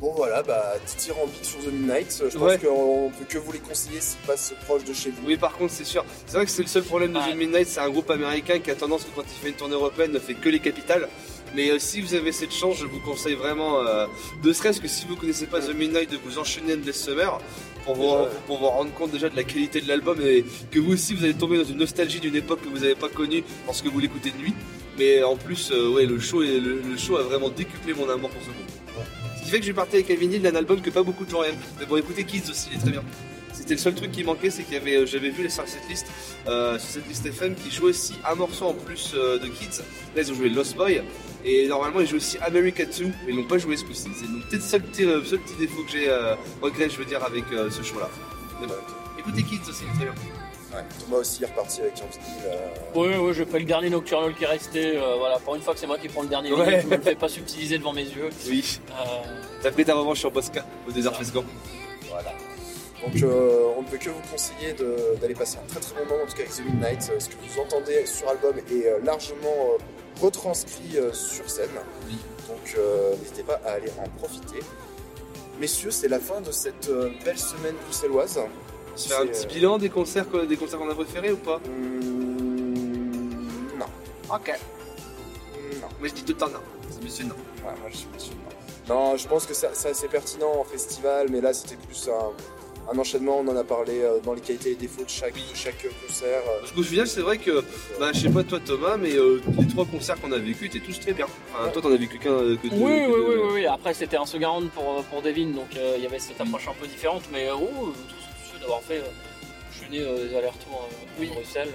Bon 0.00 0.12
voilà, 0.16 0.42
bah 0.42 0.76
dithyrambique 0.86 1.44
sur 1.44 1.58
The 1.60 1.66
Midnight. 1.72 2.22
Je 2.32 2.38
pense 2.38 2.56
qu'on 2.56 3.10
peut 3.18 3.24
que 3.28 3.36
vous 3.36 3.52
les 3.52 3.58
conseiller 3.58 4.00
s'ils 4.00 4.18
passent 4.20 4.54
proche 4.64 4.82
de 4.84 4.94
chez 4.94 5.10
vous. 5.10 5.26
Oui, 5.26 5.36
par 5.36 5.52
contre, 5.52 5.74
c'est 5.74 5.84
sûr. 5.84 6.06
C'est 6.26 6.36
vrai 6.36 6.46
que 6.46 6.50
c'est 6.50 6.62
le 6.62 6.68
seul 6.68 6.84
problème 6.84 7.12
de. 7.12 7.18
The 7.18 7.36
Midnight, 7.36 7.68
c'est 7.68 7.80
un 7.80 7.90
groupe 7.90 8.10
américain 8.10 8.60
qui 8.60 8.70
a 8.70 8.74
tendance, 8.74 9.06
quand 9.14 9.22
il 9.22 9.42
fait 9.42 9.50
une 9.50 9.56
tournée 9.56 9.74
européenne, 9.74 10.12
ne 10.12 10.18
fait 10.18 10.32
que 10.34 10.48
les 10.48 10.58
capitales. 10.60 11.06
Mais 11.54 11.70
euh, 11.70 11.78
si 11.78 12.00
vous 12.00 12.14
avez 12.14 12.32
cette 12.32 12.52
chance, 12.52 12.78
je 12.78 12.86
vous 12.86 13.00
conseille 13.00 13.34
vraiment, 13.34 13.80
euh, 13.86 14.06
de 14.42 14.52
serait-ce 14.54 14.80
que 14.80 14.88
si 14.88 15.04
vous 15.06 15.16
connaissez 15.16 15.46
pas 15.46 15.60
The 15.60 15.74
Midnight, 15.74 16.10
de 16.10 16.16
vous 16.24 16.38
enchaîner 16.38 16.74
Endless 16.74 17.04
Summer 17.04 17.38
pour 17.84 17.94
vous, 17.96 18.02
Déjà, 18.02 18.22
ouais. 18.22 18.28
pour 18.46 18.58
vous 18.58 18.66
rendre 18.68 18.92
compte 18.94 19.10
déjà 19.10 19.28
de 19.28 19.36
la 19.36 19.42
qualité 19.44 19.80
de 19.82 19.88
l'album 19.88 20.18
et 20.22 20.44
que 20.70 20.78
vous 20.78 20.92
aussi 20.92 21.12
vous 21.12 21.24
allez 21.24 21.34
tomber 21.34 21.58
dans 21.58 21.64
une 21.64 21.78
nostalgie 21.78 22.20
d'une 22.20 22.36
époque 22.36 22.60
que 22.62 22.68
vous 22.68 22.78
n'avez 22.78 22.94
pas 22.94 23.08
connue 23.08 23.42
parce 23.66 23.82
que 23.82 23.88
vous 23.88 23.98
l'écoutez 23.98 24.30
de 24.30 24.36
nuit. 24.38 24.54
Mais 24.98 25.22
en 25.24 25.36
plus, 25.36 25.70
euh, 25.72 25.88
ouais, 25.90 26.06
le 26.06 26.18
show, 26.20 26.42
est- 26.42 26.58
le, 26.60 26.80
le 26.88 26.96
show 26.96 27.16
a 27.16 27.22
vraiment 27.22 27.48
décuplé 27.50 27.92
mon 27.94 28.08
amour 28.08 28.30
pour 28.30 28.40
ce 28.42 28.46
groupe. 28.46 28.79
Ce 29.40 29.44
qui 29.46 29.50
fait 29.50 29.58
que 29.60 29.64
je 29.64 29.70
vais 29.70 29.76
partir 29.76 29.94
avec 29.94 30.10
un 30.10 30.38
d'un 30.38 30.54
album 30.54 30.82
que 30.82 30.90
pas 30.90 31.02
beaucoup 31.02 31.24
de 31.24 31.30
gens 31.30 31.42
aiment. 31.42 31.56
Mais 31.78 31.86
bon, 31.86 31.96
écoutez 31.96 32.24
Kids 32.24 32.50
aussi, 32.50 32.68
il 32.70 32.76
est 32.76 32.80
très 32.80 32.90
bien. 32.90 33.02
C'était 33.54 33.74
le 33.74 33.80
seul 33.80 33.94
truc 33.94 34.12
qui 34.12 34.22
manquait, 34.22 34.50
c'est 34.50 34.64
avait, 34.76 34.96
euh, 34.96 35.06
j'avais 35.06 35.30
vu 35.30 35.42
les 35.42 35.48
sur 35.48 35.66
cette 35.66 35.88
liste, 35.88 36.06
euh, 36.46 36.78
sur 36.78 36.90
cette 36.90 37.08
liste 37.08 37.24
FM, 37.24 37.54
qui 37.54 37.70
jouait 37.70 37.88
aussi 37.88 38.14
un 38.30 38.34
morceau 38.34 38.66
en 38.66 38.74
plus 38.74 39.12
euh, 39.14 39.38
de 39.38 39.46
Kids. 39.46 39.80
Là, 40.14 40.22
ils 40.22 40.30
ont 40.30 40.34
joué 40.34 40.50
Lost 40.50 40.76
Boy. 40.76 41.02
Et 41.42 41.66
normalement, 41.68 42.00
ils 42.00 42.06
jouent 42.06 42.16
aussi 42.16 42.36
America 42.38 42.84
2, 42.84 43.04
mais 43.04 43.12
ils 43.28 43.36
l'ont 43.36 43.44
pas 43.44 43.56
joué 43.58 43.78
ce 43.78 43.84
coup-ci. 43.84 44.08
C'est 44.14 44.26
peut-être 44.26 44.52
le 44.52 45.24
seul 45.24 45.40
petit, 45.40 45.56
défaut 45.58 45.82
que 45.84 45.92
j'ai, 45.92 46.10
regret, 46.60 46.90
je 46.90 46.98
veux 46.98 47.06
dire, 47.06 47.24
avec 47.24 47.44
ce 47.70 47.82
show-là. 47.82 48.10
Mais 48.60 48.66
bon. 48.66 48.74
Écoutez 49.18 49.42
Kids 49.42 49.70
aussi, 49.70 49.84
très 49.96 50.04
bien. 50.04 50.39
Ouais, 50.72 50.82
Thomas 51.04 51.16
aussi 51.18 51.42
est 51.42 51.46
reparti 51.46 51.80
avec 51.80 51.94
un 51.94 52.06
vinyle. 52.06 52.42
euh, 52.46 52.68
Oui, 52.94 53.08
oui, 53.18 53.34
j'ai 53.34 53.44
pris 53.44 53.58
le 53.58 53.64
dernier 53.64 53.90
Nocturnal 53.90 54.34
qui 54.34 54.44
est 54.44 54.46
resté. 54.46 54.96
euh, 54.96 55.16
voilà, 55.18 55.38
pour 55.40 55.56
une 55.56 55.62
fois 55.62 55.74
que 55.74 55.80
c'est 55.80 55.86
moi 55.86 55.98
qui 55.98 56.08
prends 56.08 56.22
le 56.22 56.28
dernier 56.28 56.52
Ouais. 56.52 56.80
je 56.82 56.86
me 56.86 56.96
le 56.96 57.02
fais 57.02 57.16
pas 57.16 57.28
subtiliser 57.28 57.78
devant 57.78 57.92
mes 57.92 58.04
yeux. 58.04 58.30
Oui. 58.46 58.80
Euh, 58.90 59.04
T'as 59.62 59.72
pris 59.72 59.84
ta 59.84 59.94
revanche 59.94 60.20
sur 60.20 60.30
Bosca, 60.30 60.64
au 60.88 60.92
désert 60.92 61.16
Fescan. 61.16 61.44
Voilà. 62.08 62.32
Donc 63.02 63.22
euh, 63.22 63.72
on 63.78 63.82
ne 63.82 63.86
peut 63.88 63.96
que 63.96 64.10
vous 64.10 64.20
conseiller 64.30 64.74
d'aller 65.20 65.34
passer 65.34 65.56
un 65.58 65.66
très 65.66 65.80
très 65.80 65.94
bon 65.94 66.08
moment 66.08 66.22
en 66.22 66.26
tout 66.26 66.34
cas 66.36 66.42
avec 66.42 66.54
The 66.54 66.64
Midnight. 66.64 67.10
Euh, 67.10 67.18
Ce 67.18 67.28
que 67.30 67.34
vous 67.34 67.60
entendez 67.60 68.06
sur 68.06 68.28
album 68.28 68.54
est 68.70 69.04
largement 69.04 69.76
retranscrit 70.20 70.98
sur 71.12 71.48
scène. 71.50 71.70
Oui. 72.08 72.16
Donc 72.46 72.76
n'hésitez 73.20 73.42
pas 73.42 73.60
à 73.66 73.72
aller 73.72 73.90
en 73.98 74.08
profiter. 74.18 74.58
Messieurs, 75.58 75.90
c'est 75.90 76.08
la 76.08 76.20
fin 76.20 76.40
de 76.40 76.52
cette 76.52 76.90
belle 77.24 77.38
semaine 77.38 77.74
bruxelloise. 77.84 78.38
Se 78.96 79.08
fait 79.08 79.14
un 79.14 79.26
petit 79.26 79.44
euh, 79.46 79.48
bilan 79.48 79.78
des 79.78 79.88
concerts, 79.88 80.28
quoi, 80.28 80.44
des 80.46 80.56
concerts 80.56 80.78
qu'on 80.78 80.90
a 80.90 80.94
préférés 80.94 81.32
ou 81.32 81.36
pas? 81.36 81.60
Hum, 81.66 83.38
non. 83.78 83.86
ok. 84.34 84.52
Non. 85.80 85.88
Moi 85.98 86.08
je 86.08 86.12
dis 86.14 86.24
tout 86.24 86.42
en 86.42 86.46
un. 86.48 86.60
C'est 86.90 87.02
monsieur 87.02 87.24
non. 87.24 87.34
Ouais, 87.64 87.74
moi 87.80 87.88
je 87.90 87.96
suis 87.96 88.06
sûr. 88.18 88.34
Non, 88.88 89.16
je 89.16 89.26
pense 89.28 89.46
que 89.46 89.54
ça- 89.54 89.70
c'est 89.72 89.90
assez 89.90 90.08
pertinent 90.08 90.52
en 90.60 90.64
festival, 90.64 91.28
mais 91.30 91.40
là 91.40 91.52
c'était 91.54 91.76
plus 91.76 92.08
un, 92.08 92.92
un 92.92 92.98
enchaînement. 92.98 93.38
On 93.38 93.46
en 93.48 93.56
a 93.56 93.62
parlé 93.64 94.00
euh, 94.00 94.18
dans 94.24 94.34
les 94.34 94.40
qualités 94.40 94.72
et 94.72 94.74
défauts 94.74 95.04
de 95.04 95.08
chaque, 95.08 95.34
de 95.34 95.54
chaque 95.54 95.86
concert. 96.06 96.42
euh, 96.48 96.60
Parce 96.60 96.72
qu'au 96.72 96.82
final, 96.82 97.06
c'est 97.06 97.20
vrai 97.20 97.38
que, 97.38 97.62
bah, 98.00 98.10
je 98.12 98.20
sais 98.20 98.30
pas 98.30 98.42
toi 98.42 98.58
Thomas, 98.64 98.96
mais 98.96 99.14
euh, 99.14 99.40
les 99.58 99.66
trois 99.68 99.84
concerts 99.84 100.20
qu'on 100.20 100.32
a 100.32 100.38
vécu 100.38 100.66
étaient 100.66 100.80
tous 100.80 100.98
très 100.98 101.12
bien. 101.12 101.26
Enfin, 101.54 101.68
toi 101.70 101.82
t'en 101.82 101.92
as 101.92 101.96
vécu 101.96 102.18
qu'un 102.18 102.30
euh, 102.30 102.56
que 102.56 102.66
deux. 102.68 102.76
Oui, 102.76 102.80
que 102.80 103.06
oui, 103.06 103.12
deux. 103.12 103.28
oui, 103.28 103.34
oui, 103.44 103.50
oui. 103.54 103.66
Après, 103.66 103.94
c'était 103.94 104.16
un 104.16 104.26
second 104.26 104.50
round 104.54 104.70
pour, 104.70 105.02
pour 105.04 105.22
Devin, 105.22 105.50
donc 105.50 105.68
euh, 105.76 105.94
il 105.96 106.02
y 106.02 106.06
avait 106.06 106.18
cette 106.18 106.40
approche 106.40 106.66
un 106.68 106.74
peu 106.80 106.86
différente, 106.88 107.22
mais 107.32 107.48
euh, 107.48 107.54
oh, 107.54 107.92
d'avoir 108.60 108.80
fait. 108.82 108.98
euh, 108.98 109.04
je 109.72 109.78
suis 109.78 109.90
né 109.90 110.00
euh, 110.00 110.28
des 110.28 110.36
allers-retours 110.36 110.88
euh, 111.20 111.26
Bruxelles. 111.34 111.70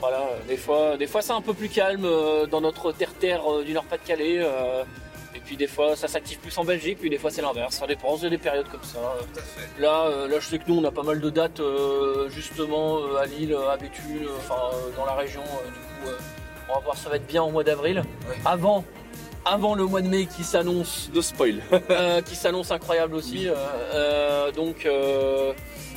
voilà, 0.00 0.28
des 0.46 0.56
fois, 0.56 0.96
des 0.96 1.06
fois 1.06 1.22
c'est 1.22 1.32
un 1.32 1.40
peu 1.40 1.54
plus 1.54 1.68
calme 1.68 2.06
dans 2.50 2.60
notre 2.60 2.92
terre-terre 2.92 3.42
du 3.64 3.72
Nord-Pas-de-Calais. 3.72 4.44
et 5.34 5.40
puis 5.44 5.56
des 5.56 5.66
fois, 5.66 5.96
ça 5.96 6.08
s'active 6.08 6.38
plus 6.38 6.56
en 6.58 6.64
Belgique, 6.64 6.98
puis 7.00 7.10
des 7.10 7.18
fois 7.18 7.30
c'est 7.30 7.42
l'inverse. 7.42 7.76
Ça 7.76 7.86
dépend, 7.86 8.16
il 8.16 8.24
y 8.24 8.26
a 8.26 8.30
des 8.30 8.38
périodes 8.38 8.68
comme 8.68 8.82
ça. 8.82 8.98
Tout 9.32 9.38
à 9.40 9.42
fait. 9.42 9.80
Là, 9.80 10.26
là, 10.28 10.40
je 10.40 10.46
sais 10.46 10.58
que 10.58 10.64
nous, 10.68 10.78
on 10.78 10.84
a 10.84 10.90
pas 10.90 11.02
mal 11.02 11.20
de 11.20 11.30
dates 11.30 11.60
justement 12.28 13.16
à 13.16 13.26
Lille, 13.26 13.56
à 13.70 13.76
Béthune, 13.76 14.26
enfin 14.38 14.76
dans 14.96 15.04
la 15.06 15.14
région. 15.14 15.42
du 15.42 16.06
coup, 16.06 16.14
on 16.68 16.74
va 16.74 16.80
voir, 16.80 16.96
ça 16.96 17.08
va 17.08 17.16
être 17.16 17.26
bien 17.26 17.42
au 17.42 17.50
mois 17.50 17.64
d'avril. 17.64 18.02
Avant, 18.44 18.84
avant 19.48 19.74
le 19.74 19.84
mois 19.86 20.02
de 20.02 20.08
mai 20.08 20.26
qui 20.26 20.44
s'annonce, 20.44 21.10
No 21.14 21.22
spoil. 21.22 21.62
euh, 21.90 22.20
qui 22.22 22.36
s'annonce 22.36 22.70
incroyable 22.70 23.14
aussi. 23.14 23.48
euh, 23.48 23.54
euh, 23.94 24.52
donc, 24.52 24.84
euh, 24.86 25.52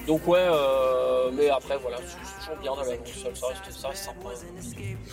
donc 0.07 0.27
ouais. 0.27 0.39
euh, 0.39 1.29
mais 1.33 1.49
après, 1.49 1.77
voilà, 1.81 1.97
c'est 1.97 2.39
toujours 2.45 2.59
bien 2.61 2.75
d'aller 2.75 2.97
à 2.97 3.01
Bruxelles, 3.01 3.31
ça 3.35 3.47
reste, 3.47 3.79
ça 3.79 3.87
reste 3.89 4.03
sympa. 4.05 4.29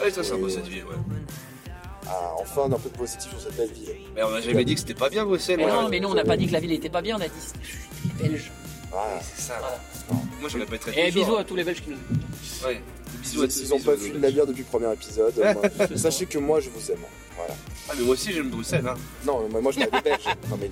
Ouais, 0.02 0.10
ça 0.10 0.22
c'est 0.22 0.32
un 0.32 0.38
peu 0.38 0.48
cette 0.48 0.66
ville, 0.66 0.84
ouais. 0.84 1.72
ah, 2.06 2.34
enfin 2.38 2.68
d'un 2.68 2.78
peu 2.78 2.88
de 2.90 2.96
positif 2.96 3.30
sur 3.30 3.40
cette 3.40 3.56
belle 3.56 3.72
ville. 3.72 3.96
Mais 4.14 4.22
on 4.22 4.32
a 4.34 4.40
jamais 4.40 4.64
dit 4.64 4.74
que 4.74 4.80
c'était 4.80 4.94
pas 4.94 5.10
bien 5.10 5.24
Bruxelles. 5.24 5.58
Mais 5.58 5.66
moi. 5.66 5.82
non, 5.82 5.88
mais 5.88 6.00
nous, 6.00 6.08
on 6.08 6.14
n'a 6.14 6.24
pas 6.24 6.36
dit 6.36 6.46
que 6.46 6.52
la 6.52 6.60
ville 6.60 6.72
était 6.72 6.88
pas 6.88 7.02
bien, 7.02 7.16
on 7.16 7.20
a 7.20 7.28
dit 7.28 7.30
que 7.30 7.40
c'était 7.40 8.22
belge. 8.28 8.50
Voilà. 8.90 9.20
C'est 9.20 9.42
ça. 9.42 9.54
Voilà. 9.60 10.22
Moi 10.40 10.66
pas 10.66 10.76
été 10.76 11.06
Et 11.06 11.10
bisous 11.10 11.36
à 11.36 11.44
tous 11.44 11.56
les 11.56 11.64
Belges 11.64 11.82
qui 11.82 11.90
nous 11.90 11.96
écoutent. 11.96 12.66
Ouais. 12.66 12.80
Bisous 13.20 13.42
à 13.42 13.46
tous. 13.46 13.60
Ils 13.64 13.68
n'ont 13.70 13.80
pas 13.80 13.94
vu 13.94 14.10
de 14.10 14.18
navire 14.18 14.46
depuis 14.46 14.62
le 14.62 14.78
premier 14.78 14.92
épisode. 14.92 15.34
Moi, 15.36 15.96
sachez 15.96 16.24
que 16.26 16.38
moi 16.38 16.60
je 16.60 16.70
vous 16.70 16.90
aime. 16.90 16.98
Voilà. 17.36 17.54
Ah, 17.90 17.94
mais 17.98 18.04
moi 18.04 18.12
aussi 18.14 18.32
j'aime 18.32 18.50
Bruxelles. 18.50 18.86
Hein. 18.86 18.94
Non, 19.24 19.48
moi, 19.48 19.60
moi 19.62 19.72
je 19.72 19.78
parle 19.84 20.02
des 20.02 20.10
Belges. 20.10 20.24
Non 20.50 20.58
mais. 20.60 20.70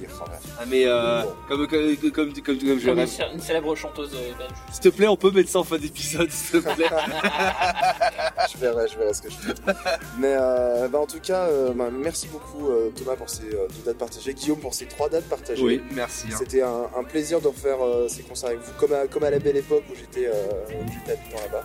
Ah, 0.58 0.64
mais 0.66 0.82
euh, 0.86 1.22
Bon. 1.22 1.28
comme, 1.48 1.66
comme, 1.66 1.96
comme, 1.96 2.10
comme, 2.12 2.32
comme, 2.42 2.58
comme 2.58 2.78
je 2.78 2.86
Comme 2.86 2.98
rêve. 2.98 3.08
une, 3.30 3.34
une 3.36 3.40
célèbre 3.40 3.74
chanteuse 3.74 4.10
euh, 4.14 4.34
belge. 4.38 4.50
S'il 4.72 4.82
te 4.82 4.88
plaît, 4.90 5.08
on 5.08 5.16
peut 5.16 5.30
mettre 5.30 5.48
ça 5.50 5.60
en 5.60 5.64
fin 5.64 5.78
d'épisode, 5.78 6.30
s'il 6.30 6.60
te 6.62 6.74
plaît. 6.74 6.86
je 8.52 8.58
verrai, 8.58 8.86
je 8.88 8.98
verrai 8.98 9.14
ce 9.14 9.22
que 9.22 9.30
je 9.30 9.36
fais. 9.36 9.54
Mais 10.18 10.34
euh, 10.38 10.88
bah, 10.88 10.98
en 11.00 11.06
tout 11.06 11.20
cas, 11.20 11.46
euh, 11.46 11.72
bah, 11.74 11.88
merci 11.90 12.28
beaucoup 12.28 12.68
euh, 12.68 12.90
Thomas 12.94 13.16
pour 13.16 13.30
ces 13.30 13.44
euh, 13.44 13.66
deux 13.76 13.82
dates 13.86 13.98
partagées, 13.98 14.34
Guillaume 14.34 14.58
pour 14.58 14.74
ces 14.74 14.86
trois 14.86 15.08
dates 15.08 15.24
partagées. 15.28 15.62
oui, 15.62 15.82
merci. 15.92 16.26
hein. 16.30 16.36
C'était 16.38 16.62
un, 16.62 16.86
un 16.98 17.04
plaisir 17.04 17.40
de 17.40 17.48
refaire 17.48 17.82
euh, 17.84 18.08
ces 18.08 18.22
concerts 18.22 18.50
avec 18.50 18.60
vous, 18.60 18.72
comme 18.78 18.92
à, 18.92 19.06
comme 19.06 19.24
à 19.24 19.30
la 19.30 19.38
belle 19.38 19.56
époque 19.56 19.84
où 19.90 19.94
j'étais 19.96 20.26
euh, 20.26 20.32
où 20.70 20.92
j'étais 20.92 21.18
habitant 21.18 21.40
là-bas. 21.42 21.64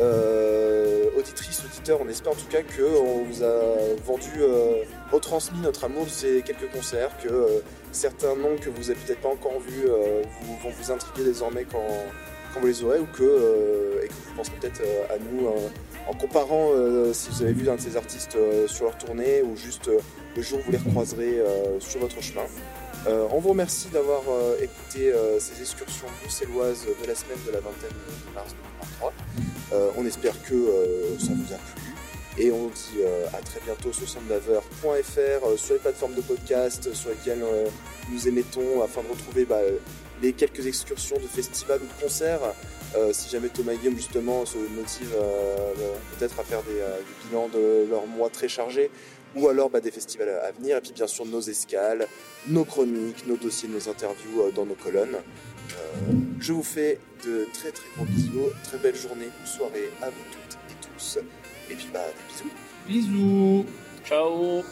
Euh, 0.00 0.83
auditrices, 1.16 1.62
auditeurs, 1.64 2.00
on 2.02 2.08
espère 2.08 2.32
en 2.32 2.36
tout 2.36 2.46
cas 2.50 2.62
qu'on 2.62 3.24
vous 3.24 3.42
a 3.42 3.94
vendu, 4.04 4.30
euh, 4.38 4.82
retransmis 5.12 5.60
notre 5.60 5.84
amour 5.84 6.04
de 6.04 6.10
ces 6.10 6.42
quelques 6.42 6.70
concerts, 6.70 7.10
que 7.22 7.28
euh, 7.28 7.60
certains 7.92 8.36
noms 8.36 8.56
que 8.60 8.70
vous 8.70 8.90
avez 8.90 8.98
peut-être 9.00 9.20
pas 9.20 9.28
encore 9.28 9.60
vus 9.60 9.86
euh, 9.86 10.22
vont 10.62 10.70
vous 10.70 10.90
intriguer 10.90 11.24
désormais 11.24 11.66
quand, 11.70 11.86
vous 12.60 12.66
les 12.66 12.84
aurez, 12.84 13.00
ou 13.00 13.06
que, 13.06 14.00
et 14.04 14.06
que 14.06 14.12
vous 14.12 14.34
penserez 14.36 14.56
peut-être 14.60 14.82
à 15.10 15.18
nous 15.18 15.48
en 16.08 16.14
comparant 16.14 16.70
si 17.12 17.28
vous 17.30 17.42
avez 17.42 17.52
vu 17.52 17.68
un 17.68 17.74
de 17.74 17.80
ces 17.80 17.96
artistes 17.96 18.38
sur 18.68 18.84
leur 18.84 18.96
tournée, 18.96 19.42
ou 19.42 19.56
juste 19.56 19.90
le 20.36 20.40
jour 20.40 20.60
où 20.60 20.62
vous 20.62 20.70
les 20.70 20.78
recroiserez 20.78 21.42
sur 21.80 21.98
votre 21.98 22.22
chemin. 22.22 22.44
on 23.08 23.40
vous 23.40 23.48
remercie 23.48 23.88
d'avoir 23.88 24.22
écouté 24.62 25.12
ces 25.40 25.60
excursions 25.60 26.06
bruxelloises 26.20 26.86
de 27.02 27.08
la 27.08 27.16
semaine 27.16 27.38
de 27.44 27.50
la 27.50 27.58
vingtaine 27.58 27.90
de 27.90 28.34
mars 28.36 28.54
2023. 29.00 29.12
On 29.96 30.06
espère 30.06 30.40
que 30.42 30.54
ça 31.18 31.32
vous 31.32 31.52
a 31.52 31.56
plu. 31.56 31.92
Et 32.36 32.50
on 32.50 32.66
dit 32.66 33.00
à 33.32 33.38
très 33.38 33.60
bientôt 33.60 33.92
sur 33.92 34.08
soundlover.fr, 34.08 35.58
sur 35.58 35.74
les 35.74 35.80
plateformes 35.80 36.14
de 36.14 36.20
podcast 36.20 36.92
sur 36.92 37.10
lesquelles 37.10 37.44
nous 38.10 38.28
émettons 38.28 38.82
afin 38.82 39.02
de 39.02 39.08
retrouver 39.08 39.44
bah, 39.44 39.60
les 40.22 40.32
quelques 40.32 40.66
excursions 40.66 41.16
de 41.16 41.26
festivals 41.26 41.80
ou 41.82 41.86
de 41.86 42.02
concerts. 42.02 42.40
Euh, 42.96 43.12
si 43.12 43.28
jamais 43.28 43.48
Thomas 43.48 43.74
Guillaume 43.74 43.96
justement 43.96 44.46
se 44.46 44.56
motivent 44.56 45.16
euh, 45.16 45.74
peut-être 46.16 46.38
à 46.38 46.44
faire 46.44 46.62
des, 46.62 46.78
euh, 46.78 47.00
bilans 47.26 47.48
de 47.48 47.90
leur 47.90 48.06
mois 48.06 48.30
très 48.30 48.46
chargés 48.46 48.88
ou 49.34 49.48
alors 49.48 49.68
bah, 49.68 49.80
des 49.80 49.90
festivals 49.90 50.28
à 50.28 50.52
venir 50.52 50.76
et 50.76 50.80
puis 50.80 50.92
bien 50.92 51.08
sûr 51.08 51.26
nos 51.26 51.40
escales, 51.40 52.06
nos 52.46 52.64
chroniques, 52.64 53.26
nos 53.26 53.36
dossiers, 53.36 53.68
nos 53.68 53.88
interviews 53.88 54.52
dans 54.54 54.64
nos 54.64 54.76
colonnes. 54.76 55.16
Je 56.40 56.52
vous 56.52 56.62
fais 56.62 56.98
de 57.24 57.46
très 57.52 57.70
très 57.70 57.88
gros 57.96 58.04
bisous, 58.04 58.50
très 58.64 58.78
belle 58.78 58.96
journée 58.96 59.28
ou 59.42 59.46
soirée 59.46 59.90
à 60.02 60.10
vous 60.10 60.24
toutes 60.32 60.58
et 60.70 60.86
tous 60.86 61.18
et 61.70 61.74
puis 61.74 61.88
bah 61.92 62.00
des 62.06 62.32
bisous. 62.32 62.54
Bisous. 62.86 63.66
Ciao. 64.04 64.62